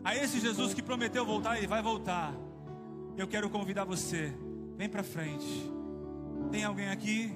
[0.03, 2.35] A esse Jesus que prometeu voltar, ele vai voltar.
[3.17, 4.33] Eu quero convidar você,
[4.77, 5.71] vem para frente.
[6.51, 7.35] Tem alguém aqui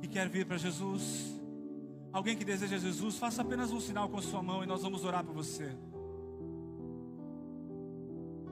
[0.00, 1.32] que quer vir para Jesus?
[2.12, 5.04] Alguém que deseja Jesus, faça apenas um sinal com a sua mão e nós vamos
[5.04, 5.76] orar por você.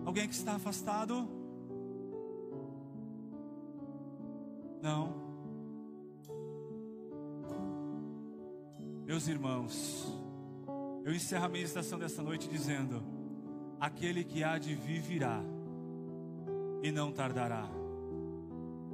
[0.05, 1.29] Alguém que está afastado?
[4.83, 5.15] Não.
[9.07, 10.22] Meus irmãos,
[11.05, 13.03] eu encerro a meditação dessa noite dizendo:
[13.81, 15.43] aquele que há de vir virá
[16.83, 17.69] e não tardará.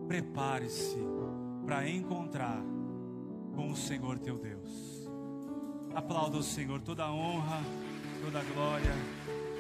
[0.06, 0.98] Prepare-se
[1.66, 2.62] para encontrar
[3.54, 5.06] com o Senhor teu Deus.
[5.94, 7.61] Aplauda o Senhor, toda a honra,
[8.24, 8.94] toda a glória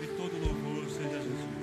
[0.02, 1.58] e todo louvor seja Jesus.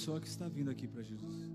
[0.00, 1.49] Pessoa que está vindo aqui para Jesus.